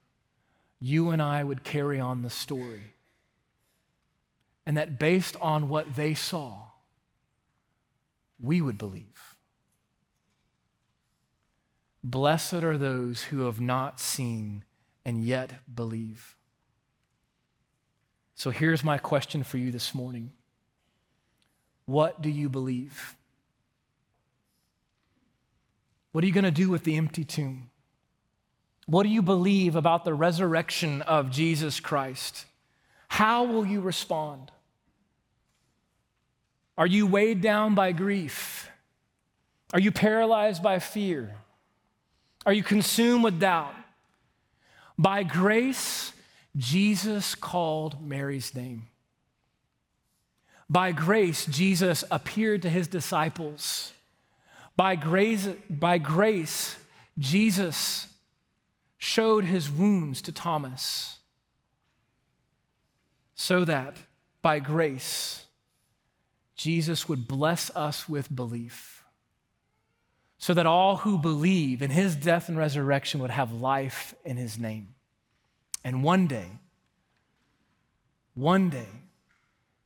you 0.81 1.09
and 1.11 1.23
I 1.23 1.43
would 1.43 1.65
carry 1.65 1.99
on 1.99 2.21
the 2.21 2.31
story. 2.31 2.95
And 4.67 4.77
that 4.77 4.99
based 4.99 5.37
on 5.41 5.69
what 5.69 5.97
they 5.97 6.13
saw, 6.13 6.69
we 8.39 8.61
would 8.61 8.77
believe. 8.77 9.37
Blessed 12.03 12.55
are 12.55 12.77
those 12.77 13.25
who 13.25 13.41
have 13.47 13.61
not 13.61 13.99
seen 13.99 14.65
and 15.07 15.25
yet 15.25 15.75
believe. 15.75 16.37
So 18.35 18.51
here's 18.51 18.83
my 18.83 18.99
question 18.99 19.45
for 19.45 19.59
you 19.59 19.71
this 19.71 19.95
morning 19.95 20.33
What 21.87 22.21
do 22.21 22.31
you 22.31 22.49
believe? 22.49 23.17
What 26.13 26.23
are 26.23 26.27
you 26.29 26.33
going 26.33 26.45
to 26.45 26.51
do 26.51 26.71
with 26.71 26.85
the 26.85 26.97
empty 26.97 27.25
tomb? 27.25 27.71
What 28.87 29.03
do 29.03 29.09
you 29.09 29.23
believe 29.23 29.75
about 29.75 30.05
the 30.05 30.15
resurrection 30.15 31.03
of 31.03 31.31
Jesus 31.31 31.81
Christ? 31.81 32.45
How 33.09 33.45
will 33.45 33.67
you 33.67 33.81
respond? 33.81 34.51
Are 36.77 36.87
you 36.87 37.07
weighed 37.07 37.41
down 37.41 37.75
by 37.75 37.93
grief? 37.93 38.69
Are 39.73 39.81
you 39.81 39.91
paralyzed 39.91 40.63
by 40.63 40.79
fear? 40.79 41.35
Are 42.47 42.53
you 42.53 42.63
consumed 42.63 43.25
with 43.25 43.41
doubt? 43.41 43.75
By 44.99 45.23
grace, 45.23 46.13
Jesus 46.57 47.35
called 47.35 48.07
Mary's 48.07 48.55
name. 48.55 48.89
By 50.71 50.93
grace, 50.93 51.47
Jesus 51.47 52.05
appeared 52.11 52.63
to 52.63 52.71
his 52.71 52.89
disciples. 52.89 53.93
By 54.77 54.97
grace, 54.97 55.49
by 55.69 55.99
grace, 55.99 56.77
Jesus 57.19 58.09
showed 58.99 59.45
his 59.45 59.71
wounds 59.71 60.23
to 60.23 60.33
Thomas. 60.33 61.19
So 63.35 63.65
that 63.65 63.97
by 64.43 64.59
grace, 64.59 65.45
Jesus 66.57 67.09
would 67.09 67.29
bless 67.29 67.71
us 67.77 68.09
with 68.09 68.35
belief. 68.35 69.05
So 70.39 70.55
that 70.55 70.67
all 70.67 70.97
who 70.97 71.19
believe 71.19 71.83
in 71.83 71.91
his 71.91 72.17
death 72.17 72.49
and 72.49 72.57
resurrection 72.57 73.21
would 73.21 73.31
have 73.31 73.53
life 73.53 74.15
in 74.25 74.37
his 74.37 74.59
name. 74.59 74.95
And 75.85 76.03
one 76.03 76.27
day, 76.27 76.49
one 78.35 78.71
day, 78.71 78.89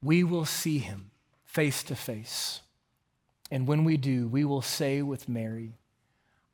we 0.00 0.22
will 0.22 0.44
see 0.44 0.78
him 0.78 1.10
face 1.44 1.82
to 1.82 1.96
face. 1.96 2.60
And 3.50 3.66
when 3.66 3.82
we 3.82 3.96
do, 3.96 4.28
we 4.28 4.44
will 4.44 4.62
say 4.62 5.02
with 5.02 5.28
Mary, 5.28 5.72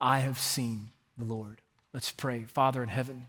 I 0.00 0.20
have 0.20 0.38
seen 0.38 0.90
the 1.18 1.24
Lord. 1.24 1.60
Let's 1.92 2.10
pray. 2.10 2.44
Father 2.44 2.82
in 2.82 2.88
heaven, 2.88 3.26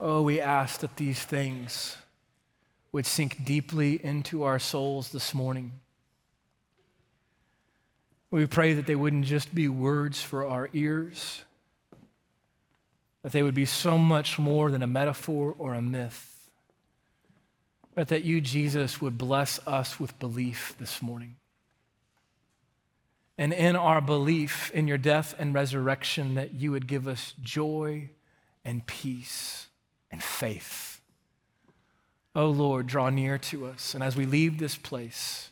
oh, 0.00 0.22
we 0.22 0.40
ask 0.40 0.80
that 0.80 0.96
these 0.96 1.22
things 1.22 1.96
would 2.90 3.06
sink 3.06 3.44
deeply 3.44 4.04
into 4.04 4.42
our 4.42 4.58
souls 4.58 5.12
this 5.12 5.32
morning. 5.32 5.72
We 8.30 8.46
pray 8.46 8.74
that 8.74 8.86
they 8.86 8.96
wouldn't 8.96 9.26
just 9.26 9.54
be 9.54 9.68
words 9.68 10.20
for 10.20 10.46
our 10.46 10.68
ears 10.72 11.44
that 13.22 13.32
they 13.32 13.42
would 13.42 13.54
be 13.54 13.64
so 13.64 13.96
much 13.96 14.38
more 14.38 14.70
than 14.70 14.82
a 14.82 14.86
metaphor 14.86 15.54
or 15.56 15.74
a 15.74 15.82
myth, 15.82 16.50
but 17.94 18.08
that 18.08 18.24
you, 18.24 18.40
Jesus, 18.40 19.00
would 19.00 19.16
bless 19.16 19.64
us 19.66 20.00
with 20.00 20.18
belief 20.18 20.74
this 20.78 21.00
morning. 21.00 21.36
And 23.38 23.52
in 23.52 23.76
our 23.76 24.00
belief 24.00 24.70
in 24.72 24.86
your 24.88 24.98
death 24.98 25.34
and 25.38 25.54
resurrection, 25.54 26.34
that 26.34 26.54
you 26.54 26.70
would 26.72 26.86
give 26.86 27.08
us 27.08 27.34
joy 27.42 28.10
and 28.64 28.86
peace 28.86 29.68
and 30.10 30.22
faith. 30.22 31.00
Oh 32.34 32.50
Lord, 32.50 32.86
draw 32.86 33.10
near 33.10 33.38
to 33.38 33.66
us. 33.66 33.94
And 33.94 34.02
as 34.02 34.16
we 34.16 34.26
leave 34.26 34.58
this 34.58 34.76
place, 34.76 35.50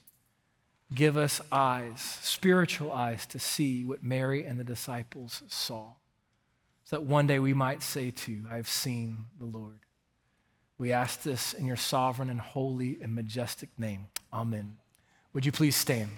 give 0.94 1.16
us 1.16 1.40
eyes, 1.52 2.18
spiritual 2.22 2.92
eyes, 2.92 3.26
to 3.26 3.38
see 3.38 3.85
what 3.85 4.02
Mary 4.02 4.44
and 4.44 4.59
the 4.59 4.64
disciples 4.64 5.42
saw 5.48 5.92
so 6.90 6.96
that 6.96 7.05
one 7.05 7.29
day 7.29 7.38
we 7.38 7.55
might 7.55 7.85
say 7.85 8.11
too, 8.11 8.42
I 8.50 8.57
have 8.57 8.68
seen 8.68 9.26
the 9.38 9.44
Lord. 9.44 9.79
We 10.76 10.90
ask 10.90 11.22
this 11.22 11.53
in 11.53 11.64
your 11.64 11.76
sovereign 11.76 12.29
and 12.29 12.40
holy 12.40 12.98
and 13.00 13.14
majestic 13.14 13.68
name. 13.79 14.09
Amen. 14.33 14.76
Would 15.33 15.46
you 15.46 15.53
please 15.53 15.76
stand? 15.76 16.11